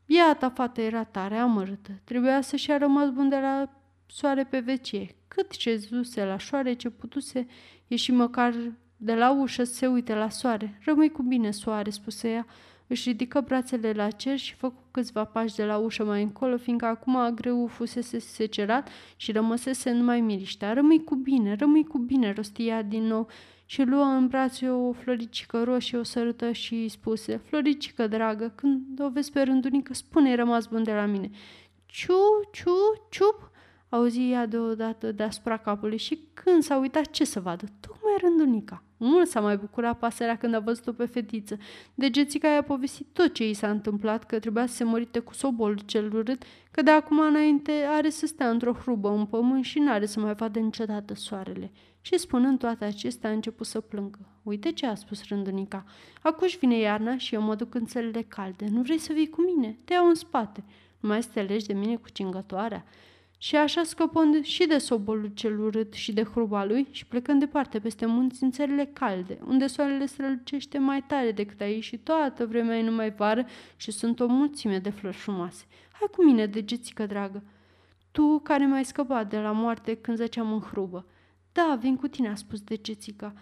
Biata 0.06 0.50
fată 0.50 0.80
era 0.80 1.04
tare 1.04 1.36
amărâtă. 1.36 1.90
Trebuia 2.04 2.40
să-și 2.40 2.70
a 2.70 2.78
rămas 2.78 3.10
bun 3.10 3.28
de 3.28 3.36
la 3.36 3.68
soare 4.06 4.44
pe 4.44 4.58
vecie. 4.58 5.16
Cât 5.28 5.56
ce 5.56 5.76
zuse 5.76 6.24
la 6.24 6.38
soare 6.38 6.72
ce 6.72 6.90
putuse 6.90 7.46
ieși 7.86 8.12
măcar 8.12 8.54
de 8.96 9.14
la 9.14 9.30
ușă 9.30 9.64
să 9.64 9.74
se 9.74 9.86
uite 9.86 10.14
la 10.14 10.28
soare. 10.28 10.80
Rămâi 10.84 11.10
cu 11.10 11.22
bine, 11.22 11.50
soare, 11.50 11.90
spuse 11.90 12.28
ea. 12.28 12.46
Își 12.86 13.08
ridică 13.08 13.40
brațele 13.40 13.92
la 13.92 14.10
cer 14.10 14.38
și 14.38 14.54
făcu 14.54 14.82
câțiva 14.90 15.24
pași 15.24 15.54
de 15.54 15.64
la 15.64 15.76
ușă 15.76 16.04
mai 16.04 16.22
încolo, 16.22 16.56
fiindcă 16.56 16.86
acum 16.86 17.34
greu 17.34 17.66
fusese 17.66 18.18
secerat 18.18 18.88
și 19.16 19.32
rămăsese 19.32 19.90
numai 19.90 20.20
miriștea. 20.20 20.72
Rămâi 20.72 21.04
cu 21.04 21.14
bine, 21.14 21.54
rămâi 21.58 21.84
cu 21.84 21.98
bine, 21.98 22.32
rostia 22.32 22.82
din 22.82 23.02
nou 23.02 23.28
și 23.72 23.82
luă 23.82 24.04
în 24.04 24.26
brațe 24.26 24.68
o 24.68 24.92
floricică 24.92 25.62
roșie, 25.62 25.98
o 25.98 26.02
sărută 26.02 26.52
și 26.52 26.74
îi 26.74 26.88
spuse, 26.88 27.36
Floricică, 27.36 28.06
dragă, 28.06 28.52
când 28.54 29.00
o 29.00 29.08
vezi 29.08 29.32
pe 29.32 29.42
rândunică, 29.42 29.94
spune 29.94 30.34
rămas 30.34 30.66
bun 30.66 30.82
de 30.82 30.92
la 30.92 31.06
mine. 31.06 31.30
Ciu, 31.86 32.14
ciu, 32.52 32.70
ciup, 33.10 33.50
auzi 33.88 34.30
ea 34.30 34.46
deodată 34.46 35.12
deasupra 35.12 35.56
capului 35.56 35.96
și 35.96 36.18
când 36.34 36.62
s-a 36.62 36.76
uitat 36.76 37.10
ce 37.10 37.24
să 37.24 37.40
vadă, 37.40 37.66
tocmai 37.80 38.12
rândunica. 38.20 38.82
Mult 38.96 39.28
s-a 39.28 39.40
mai 39.40 39.56
bucurat 39.56 39.98
pasărea 39.98 40.36
când 40.36 40.54
a 40.54 40.58
văzut-o 40.58 40.92
pe 40.92 41.06
fetiță. 41.06 41.56
Degețica 41.94 42.48
i-a 42.48 42.62
povestit 42.62 43.06
tot 43.12 43.34
ce 43.34 43.48
i 43.48 43.54
s-a 43.54 43.70
întâmplat, 43.70 44.24
că 44.24 44.38
trebuia 44.38 44.66
să 44.66 44.74
se 44.74 44.84
mărite 44.84 45.18
cu 45.18 45.34
sobolul 45.34 45.78
cel 45.84 46.14
urât, 46.14 46.42
că 46.70 46.82
de 46.82 46.90
acum 46.90 47.18
înainte 47.18 47.72
are 47.88 48.10
să 48.10 48.26
stea 48.26 48.50
într-o 48.50 48.72
hrubă 48.72 49.10
în 49.10 49.26
pământ 49.26 49.64
și 49.64 49.78
n-are 49.78 50.06
să 50.06 50.20
mai 50.20 50.34
vadă 50.34 50.58
niciodată 50.58 51.14
soarele. 51.14 51.72
Și 52.02 52.18
spunând 52.18 52.58
toate 52.58 52.84
acestea, 52.84 53.30
a 53.30 53.32
început 53.32 53.66
să 53.66 53.80
plângă. 53.80 54.18
Uite 54.42 54.72
ce 54.72 54.86
a 54.86 54.94
spus 54.94 55.28
rândunica. 55.28 55.84
Acuși 56.22 56.58
vine 56.58 56.76
iarna 56.78 57.16
și 57.16 57.34
eu 57.34 57.42
mă 57.42 57.54
duc 57.54 57.74
în 57.74 57.86
țările 57.86 58.22
calde. 58.22 58.66
Nu 58.70 58.82
vrei 58.82 58.98
să 58.98 59.12
vii 59.12 59.28
cu 59.28 59.40
mine? 59.42 59.78
Te 59.84 59.92
iau 59.92 60.08
în 60.08 60.14
spate. 60.14 60.64
Nu 61.00 61.08
mai 61.08 61.22
să 61.22 61.28
te 61.32 61.42
legi 61.42 61.66
de 61.66 61.72
mine 61.72 61.96
cu 61.96 62.08
cingătoarea? 62.12 62.84
Și 63.38 63.56
așa 63.56 63.82
scăpând 63.82 64.44
și 64.44 64.66
de 64.66 64.78
sobolul 64.78 65.30
cel 65.34 65.60
urât 65.60 65.92
și 65.92 66.12
de 66.12 66.22
hruba 66.22 66.64
lui 66.64 66.88
și 66.90 67.06
plecând 67.06 67.40
departe 67.40 67.78
peste 67.78 68.06
munți 68.06 68.42
în 68.42 68.50
țările 68.50 68.90
calde, 68.92 69.38
unde 69.46 69.66
soarele 69.66 70.06
strălucește 70.06 70.78
mai 70.78 71.02
tare 71.06 71.32
decât 71.32 71.60
aici 71.60 71.84
și 71.84 71.98
toată 71.98 72.46
vremea 72.46 72.78
e 72.78 72.82
numai 72.82 73.10
vară 73.10 73.46
și 73.76 73.90
sunt 73.90 74.20
o 74.20 74.26
mulțime 74.26 74.78
de 74.78 74.90
flori 74.90 75.16
frumoase. 75.16 75.64
Hai 75.92 76.08
cu 76.16 76.24
mine, 76.24 76.46
degețică 76.46 77.06
dragă, 77.06 77.42
tu 78.10 78.38
care 78.38 78.66
m-ai 78.66 78.84
scăpat 78.84 79.30
de 79.30 79.38
la 79.38 79.52
moarte 79.52 79.94
când 79.94 80.16
zăceam 80.16 80.52
în 80.52 80.60
hrubă. 80.60 81.06
Da, 81.52 81.78
vin 81.80 81.96
cu 81.96 82.08
tine, 82.08 82.28
a 82.28 82.34
spus 82.34 82.60
degețica. 82.60 83.32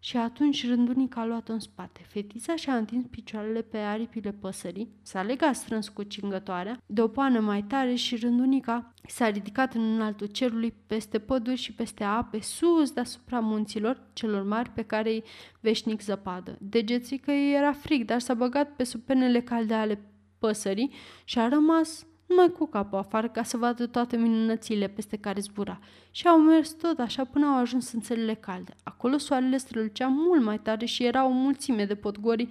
Și 0.00 0.16
atunci 0.16 0.66
rândunica 0.66 1.20
a 1.20 1.24
luat 1.24 1.48
în 1.48 1.58
spate. 1.58 2.00
Fetița 2.08 2.56
și-a 2.56 2.76
întins 2.76 3.06
picioarele 3.10 3.62
pe 3.62 3.78
aripile 3.78 4.30
păsării, 4.30 4.88
s-a 5.02 5.22
legat 5.22 5.54
strâns 5.54 5.88
cu 5.88 6.02
cingătoarea, 6.02 6.82
de 6.86 7.02
o 7.02 7.08
pană 7.08 7.40
mai 7.40 7.62
tare 7.62 7.94
și 7.94 8.16
rândunica 8.16 8.94
s-a 9.06 9.28
ridicat 9.28 9.74
în 9.74 9.94
înaltul 9.94 10.26
cerului 10.26 10.74
peste 10.86 11.18
păduri 11.18 11.56
și 11.56 11.72
peste 11.72 12.04
ape, 12.04 12.40
sus 12.40 12.90
deasupra 12.90 13.40
munților 13.40 14.02
celor 14.12 14.42
mari 14.42 14.70
pe 14.70 14.82
care 14.82 15.10
îi 15.10 15.24
veșnic 15.60 16.00
zăpadă. 16.00 16.56
Degețica 16.60 17.32
ei 17.32 17.54
era 17.54 17.72
frig, 17.72 18.04
dar 18.04 18.20
s-a 18.20 18.34
băgat 18.34 18.76
pe 18.76 18.84
sub 18.84 19.00
penele 19.00 19.40
calde 19.40 19.74
ale 19.74 20.00
păsării 20.38 20.92
și 21.24 21.38
a 21.38 21.48
rămas 21.48 22.06
numai 22.28 22.52
cu 22.52 22.66
capul 22.66 22.98
afară 22.98 23.28
ca 23.28 23.42
să 23.42 23.56
vadă 23.56 23.86
toate 23.86 24.16
minunățile 24.16 24.88
peste 24.88 25.16
care 25.16 25.40
zbura. 25.40 25.78
Și 26.10 26.26
au 26.26 26.38
mers 26.40 26.70
tot 26.70 26.98
așa 26.98 27.24
până 27.24 27.46
au 27.46 27.56
ajuns 27.56 27.92
în 27.92 28.00
țările 28.00 28.34
calde. 28.34 28.74
Acolo 28.82 29.18
soarele 29.18 29.56
strălucea 29.56 30.06
mult 30.06 30.42
mai 30.42 30.58
tare 30.58 30.84
și 30.84 31.04
era 31.04 31.26
o 31.26 31.30
mulțime 31.30 31.84
de 31.84 31.94
podgori 31.94 32.48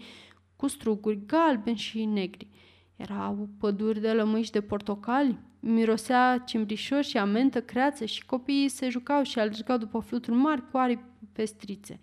cu 0.56 0.68
struguri 0.68 1.26
galbeni 1.26 1.78
și 1.78 2.06
negri. 2.06 2.48
Erau 2.96 3.50
păduri 3.60 4.00
de 4.00 4.12
lămâși 4.12 4.52
de 4.52 4.62
portocali, 4.62 5.40
mirosea 5.60 6.44
cimbrișor 6.46 7.04
și 7.04 7.18
amentă, 7.18 7.62
creață 7.62 8.06
și 8.06 8.26
copiii 8.26 8.70
se 8.70 8.90
jucau 8.90 9.24
și 9.24 9.40
alergau 9.40 9.78
după 9.78 10.00
fluturi 10.00 10.36
mari 10.36 10.70
cu 10.72 10.78
aripi 10.78 11.04
pestrițe. 11.34 12.00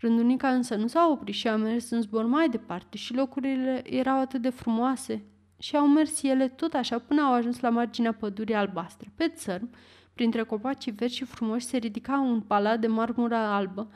Rândunica 0.00 0.48
însă 0.48 0.74
nu 0.74 0.86
s-a 0.86 1.08
oprit 1.10 1.34
și 1.34 1.48
a 1.48 1.56
mers 1.56 1.90
în 1.90 2.00
zbor 2.00 2.24
mai 2.24 2.48
departe 2.48 2.96
și 2.96 3.14
locurile 3.14 3.82
erau 3.84 4.20
atât 4.20 4.42
de 4.42 4.50
frumoase, 4.50 5.24
și 5.62 5.76
au 5.76 5.86
mers 5.86 6.22
ele 6.22 6.48
tot 6.48 6.74
așa 6.74 6.98
până 6.98 7.22
au 7.22 7.32
ajuns 7.32 7.60
la 7.60 7.68
marginea 7.68 8.12
pădurii 8.12 8.54
albastre. 8.54 9.12
Pe 9.14 9.28
țărm, 9.28 9.70
Printre 10.14 10.42
copacii 10.42 10.92
verzi 10.92 11.16
și 11.16 11.24
frumoși 11.24 11.66
se 11.66 11.76
ridica 11.76 12.20
un 12.20 12.40
palat 12.40 12.80
de 12.80 12.86
marmură 12.86 13.34
albă, 13.34 13.90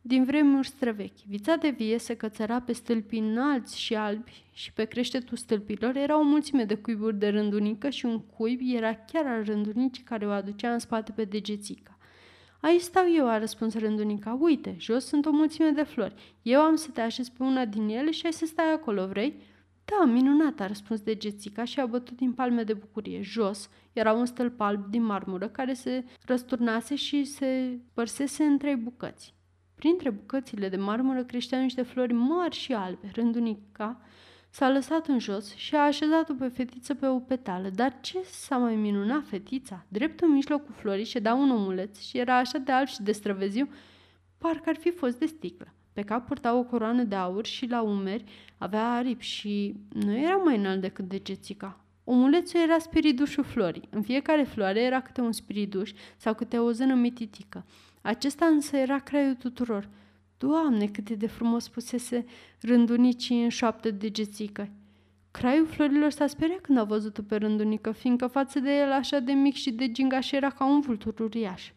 din 0.00 0.24
vremuri 0.24 0.66
străvechi. 0.66 1.24
Vița 1.26 1.56
de 1.56 1.68
vie 1.68 1.98
se 1.98 2.14
cățăra 2.14 2.60
pe 2.60 2.72
stâlpii 2.72 3.18
înalți 3.18 3.78
și 3.80 3.94
albi 3.94 4.44
și 4.52 4.72
pe 4.72 4.84
creștetul 4.84 5.36
stâlpilor 5.36 5.96
era 5.96 6.18
o 6.18 6.22
mulțime 6.22 6.64
de 6.64 6.74
cuiburi 6.74 7.18
de 7.18 7.28
rândunică 7.28 7.88
și 7.88 8.06
un 8.06 8.20
cuib 8.20 8.60
era 8.62 8.94
chiar 8.94 9.26
al 9.26 9.42
rândunicii 9.44 10.02
care 10.02 10.26
o 10.26 10.30
aducea 10.30 10.72
în 10.72 10.78
spate 10.78 11.12
pe 11.12 11.24
degețica. 11.24 11.98
Aici 12.60 12.80
stau 12.80 13.04
eu, 13.16 13.28
a 13.28 13.38
răspuns 13.38 13.74
rândunica. 13.74 14.38
Uite, 14.40 14.76
jos 14.78 15.06
sunt 15.06 15.26
o 15.26 15.30
mulțime 15.30 15.70
de 15.70 15.82
flori. 15.82 16.36
Eu 16.42 16.60
am 16.60 16.74
să 16.74 16.90
te 16.90 17.00
așez 17.00 17.28
pe 17.28 17.42
una 17.42 17.64
din 17.64 17.88
ele 17.88 18.10
și 18.10 18.26
ai 18.26 18.32
să 18.32 18.46
stai 18.46 18.72
acolo, 18.72 19.06
vrei?" 19.06 19.54
Da, 19.88 20.04
minunat, 20.04 20.60
a 20.60 20.66
răspuns 20.66 21.00
degețica 21.00 21.64
și 21.64 21.80
a 21.80 21.86
bătut 21.86 22.16
din 22.16 22.32
palme 22.32 22.62
de 22.62 22.72
bucurie. 22.72 23.20
Jos 23.22 23.70
era 23.92 24.12
un 24.12 24.26
stâlp 24.26 24.60
alb 24.60 24.90
din 24.90 25.02
marmură 25.02 25.48
care 25.48 25.72
se 25.72 26.04
răsturnase 26.24 26.94
și 26.94 27.24
se 27.24 27.78
părsese 27.92 28.44
în 28.44 28.58
trei 28.58 28.76
bucăți. 28.76 29.34
Printre 29.74 30.10
bucățile 30.10 30.68
de 30.68 30.76
marmură 30.76 31.24
creșteau 31.24 31.60
niște 31.60 31.82
flori 31.82 32.12
mari 32.12 32.54
și 32.54 32.72
albe. 32.72 33.10
Rândunica 33.14 34.00
s-a 34.50 34.70
lăsat 34.70 35.06
în 35.06 35.18
jos 35.18 35.54
și 35.54 35.74
a 35.74 35.84
așezat-o 35.84 36.34
pe 36.34 36.48
fetiță 36.48 36.94
pe 36.94 37.06
o 37.06 37.18
petală. 37.18 37.70
Dar 37.70 38.00
ce 38.00 38.22
s-a 38.22 38.56
mai 38.56 38.74
minunat 38.74 39.26
fetița? 39.26 39.84
Drept 39.88 40.20
în 40.20 40.30
mijlocul 40.30 40.74
florii 40.74 41.04
ședea 41.04 41.34
un 41.34 41.50
omuleț 41.50 42.00
și 42.00 42.18
era 42.18 42.36
așa 42.36 42.58
de 42.58 42.72
alb 42.72 42.86
și 42.86 43.02
de 43.02 43.12
străveziu, 43.12 43.68
parcă 44.38 44.68
ar 44.68 44.76
fi 44.76 44.90
fost 44.90 45.18
de 45.18 45.26
sticlă. 45.26 45.74
Pe 45.96 46.02
cap 46.02 46.26
purta 46.26 46.54
o 46.54 46.62
coroană 46.62 47.02
de 47.02 47.14
aur 47.14 47.46
și 47.46 47.66
la 47.66 47.82
umeri 47.82 48.24
avea 48.58 48.92
aripi 48.92 49.24
și 49.24 49.74
nu 49.88 50.16
era 50.16 50.36
mai 50.36 50.56
înalt 50.56 50.80
decât 50.80 51.08
degețica. 51.08 51.80
Omulețul 52.04 52.60
era 52.60 52.78
spiridușul 52.78 53.44
florii. 53.44 53.88
În 53.90 54.02
fiecare 54.02 54.42
floare 54.42 54.80
era 54.80 55.00
câte 55.00 55.20
un 55.20 55.32
spiriduș 55.32 55.92
sau 56.16 56.34
câte 56.34 56.58
o 56.58 56.70
zână 56.70 56.94
mititică. 56.94 57.64
Acesta 58.02 58.46
însă 58.46 58.76
era 58.76 58.98
craiul 58.98 59.34
tuturor. 59.34 59.88
Doamne, 60.38 60.86
cât 60.86 61.10
de 61.10 61.26
frumos 61.26 61.68
pusese 61.68 62.24
rândunicii 62.60 63.42
în 63.42 63.48
șoaptă 63.48 63.90
degețică. 63.90 64.68
Craiul 65.30 65.66
florilor 65.66 66.10
s-a 66.10 66.26
speriat 66.26 66.60
când 66.60 66.78
a 66.78 66.84
văzut-o 66.84 67.22
pe 67.22 67.36
rândunică, 67.36 67.92
fiindcă 67.92 68.26
față 68.26 68.58
de 68.58 68.76
el 68.76 68.92
așa 68.92 69.18
de 69.18 69.32
mic 69.32 69.54
și 69.54 69.70
de 69.70 69.92
gingaș 69.92 70.30
era 70.32 70.50
ca 70.50 70.66
un 70.66 70.80
vultur 70.80 71.20
uriaș. 71.20 71.70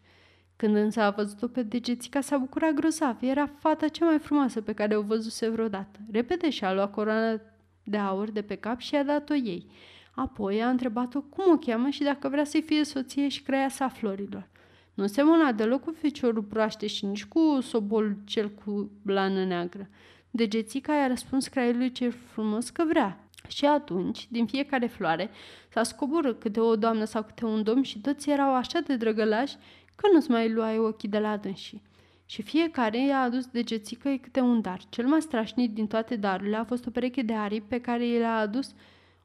Când 0.60 0.76
însă 0.76 1.00
a 1.00 1.10
văzut-o 1.10 1.46
pe 1.46 1.62
degețica, 1.62 2.20
s-a 2.20 2.36
bucurat 2.36 2.72
grozav. 2.72 3.16
Era 3.20 3.46
fata 3.58 3.88
cea 3.88 4.04
mai 4.04 4.18
frumoasă 4.18 4.60
pe 4.60 4.72
care 4.72 4.96
o 4.96 5.02
văzuse 5.02 5.48
vreodată. 5.48 5.98
Repede 6.10 6.50
și-a 6.50 6.72
luat 6.72 6.90
coroana 6.90 7.40
de 7.84 7.96
aur 7.96 8.30
de 8.30 8.42
pe 8.42 8.54
cap 8.54 8.78
și 8.78 8.94
i-a 8.94 9.02
dat-o 9.04 9.34
ei. 9.34 9.66
Apoi 10.14 10.62
a 10.62 10.68
întrebat-o 10.68 11.20
cum 11.20 11.52
o 11.52 11.56
cheamă 11.56 11.88
și 11.88 12.02
dacă 12.02 12.28
vrea 12.28 12.44
să-i 12.44 12.62
fie 12.62 12.84
soție 12.84 13.28
și 13.28 13.42
creia 13.42 13.68
sa 13.68 13.88
florilor. 13.88 14.48
Nu 14.94 15.06
semăna 15.06 15.52
deloc 15.52 15.84
cu 15.84 15.90
feciorul 15.90 16.42
proaște 16.42 16.86
și 16.86 17.06
nici 17.06 17.24
cu 17.24 17.58
sobol 17.60 18.16
cel 18.24 18.50
cu 18.50 18.90
blană 19.02 19.44
neagră. 19.44 19.88
Degețica 20.30 20.94
i-a 20.94 21.06
răspuns 21.06 21.48
craiului 21.48 21.92
cel 21.92 22.14
frumos 22.32 22.70
că 22.70 22.84
vrea. 22.88 23.24
Și 23.48 23.64
atunci, 23.64 24.26
din 24.30 24.46
fiecare 24.46 24.86
floare, 24.86 25.30
s-a 25.68 25.82
scoborât 25.82 26.40
câte 26.40 26.60
o 26.60 26.76
doamnă 26.76 27.04
sau 27.04 27.22
câte 27.22 27.44
un 27.44 27.62
domn 27.62 27.82
și 27.82 28.00
toți 28.00 28.30
erau 28.30 28.54
așa 28.54 28.80
de 28.80 28.96
drăgălași 28.96 29.56
că 30.00 30.08
nu-ți 30.12 30.30
mai 30.30 30.52
luai 30.52 30.78
ochii 30.78 31.08
de 31.08 31.18
la 31.18 31.36
dânsii. 31.36 31.82
Și 32.26 32.42
fiecare 32.42 33.04
i-a 33.04 33.20
adus 33.20 33.46
degețică 33.46 34.16
câte 34.20 34.40
un 34.40 34.60
dar. 34.60 34.80
Cel 34.88 35.06
mai 35.06 35.22
strașnic 35.22 35.72
din 35.72 35.86
toate 35.86 36.16
darurile 36.16 36.56
a 36.56 36.64
fost 36.64 36.86
o 36.86 36.90
pereche 36.90 37.22
de 37.22 37.34
aripi 37.34 37.68
pe 37.68 37.80
care 37.80 38.06
i 38.06 38.18
le-a 38.18 38.36
adus 38.36 38.74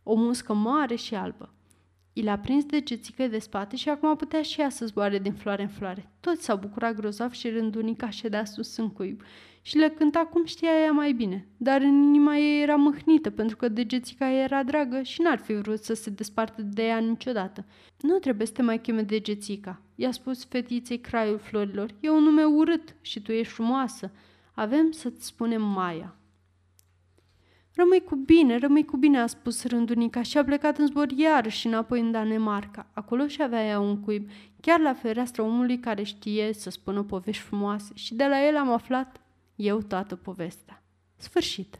o 0.04 0.16
muscă 0.16 0.54
mare 0.54 0.96
și 0.96 1.16
albă. 1.16 1.54
I 2.14 2.22
l-a 2.22 2.38
prins 2.38 2.66
degețică 2.66 3.28
de 3.28 3.40
spate 3.40 3.76
și 3.76 3.90
acum 3.90 4.16
putea 4.16 4.42
și 4.42 4.62
ea 4.62 4.70
să 4.70 4.86
zboare 4.86 5.20
din 5.20 5.34
floare 5.34 5.62
în 5.62 5.68
floare. 5.68 6.12
Toți 6.20 6.44
s-au 6.44 6.58
bucurat 6.58 6.96
grozav 6.96 7.32
și 7.32 7.50
rândunica 7.50 8.10
ședea 8.10 8.46
sus 8.46 8.78
în 8.78 8.90
cuib 8.90 9.22
și 9.62 9.78
le 9.78 9.90
cânta 9.90 10.20
cum 10.20 10.46
știa 10.46 10.70
ea 10.84 10.92
mai 10.92 11.12
bine. 11.12 11.48
Dar 11.58 11.82
în 11.82 12.02
inima 12.02 12.38
ei 12.38 12.62
era 12.62 12.76
mâhnită 12.76 13.30
pentru 13.30 13.56
că 13.56 13.68
degețica 13.68 14.32
ei 14.32 14.44
era 14.44 14.64
dragă 14.64 15.02
și 15.02 15.22
n-ar 15.22 15.38
fi 15.38 15.54
vrut 15.54 15.84
să 15.84 15.94
se 15.94 16.10
despartă 16.10 16.62
de 16.62 16.86
ea 16.86 16.98
niciodată. 16.98 17.66
Nu 18.02 18.18
trebuie 18.18 18.48
să 18.48 18.54
te 18.54 18.62
mai 18.62 18.82
cheme 18.82 19.02
degețica, 19.02 19.82
i-a 19.96 20.12
spus 20.12 20.46
fetiței 20.46 21.00
craiul 21.00 21.38
florilor. 21.38 21.90
E 22.00 22.10
un 22.10 22.24
nume 22.24 22.44
urât 22.44 22.96
și 23.02 23.22
tu 23.22 23.32
ești 23.32 23.54
frumoasă. 23.54 24.12
Avem 24.54 24.92
să-ți 24.92 25.26
spunem 25.26 25.62
Maia. 25.62 26.16
Rămâi 27.76 28.04
cu 28.04 28.16
bine, 28.16 28.58
rămâi 28.58 28.86
cu 28.86 28.98
bine, 28.98 29.20
a 29.20 29.28
spus 29.28 29.64
rândunica 29.64 30.22
și 30.22 30.38
a 30.38 30.44
plecat 30.44 30.78
în 30.78 30.86
zbor 30.86 31.12
iarăși 31.12 31.68
înapoi 31.68 32.00
în 32.00 32.12
Danemarca. 32.12 32.88
Acolo 32.94 33.28
și 33.28 33.42
avea 33.42 33.66
ea 33.66 33.80
un 33.80 34.00
cuib, 34.00 34.30
chiar 34.62 34.80
la 34.80 34.94
fereastra 34.94 35.44
omului 35.44 35.80
care 35.80 36.04
știe 36.04 36.54
să 36.54 36.70
spună 36.70 37.04
povești 37.04 37.44
frumoase 37.44 37.92
și 37.96 38.16
de 38.16 38.28
la 38.28 38.48
el 38.48 38.58
am 38.58 38.72
aflat 38.72 39.22
eu 39.56 39.82
toată 39.82 40.16
povestea. 40.16 40.84
Sfârșit. 41.16 41.80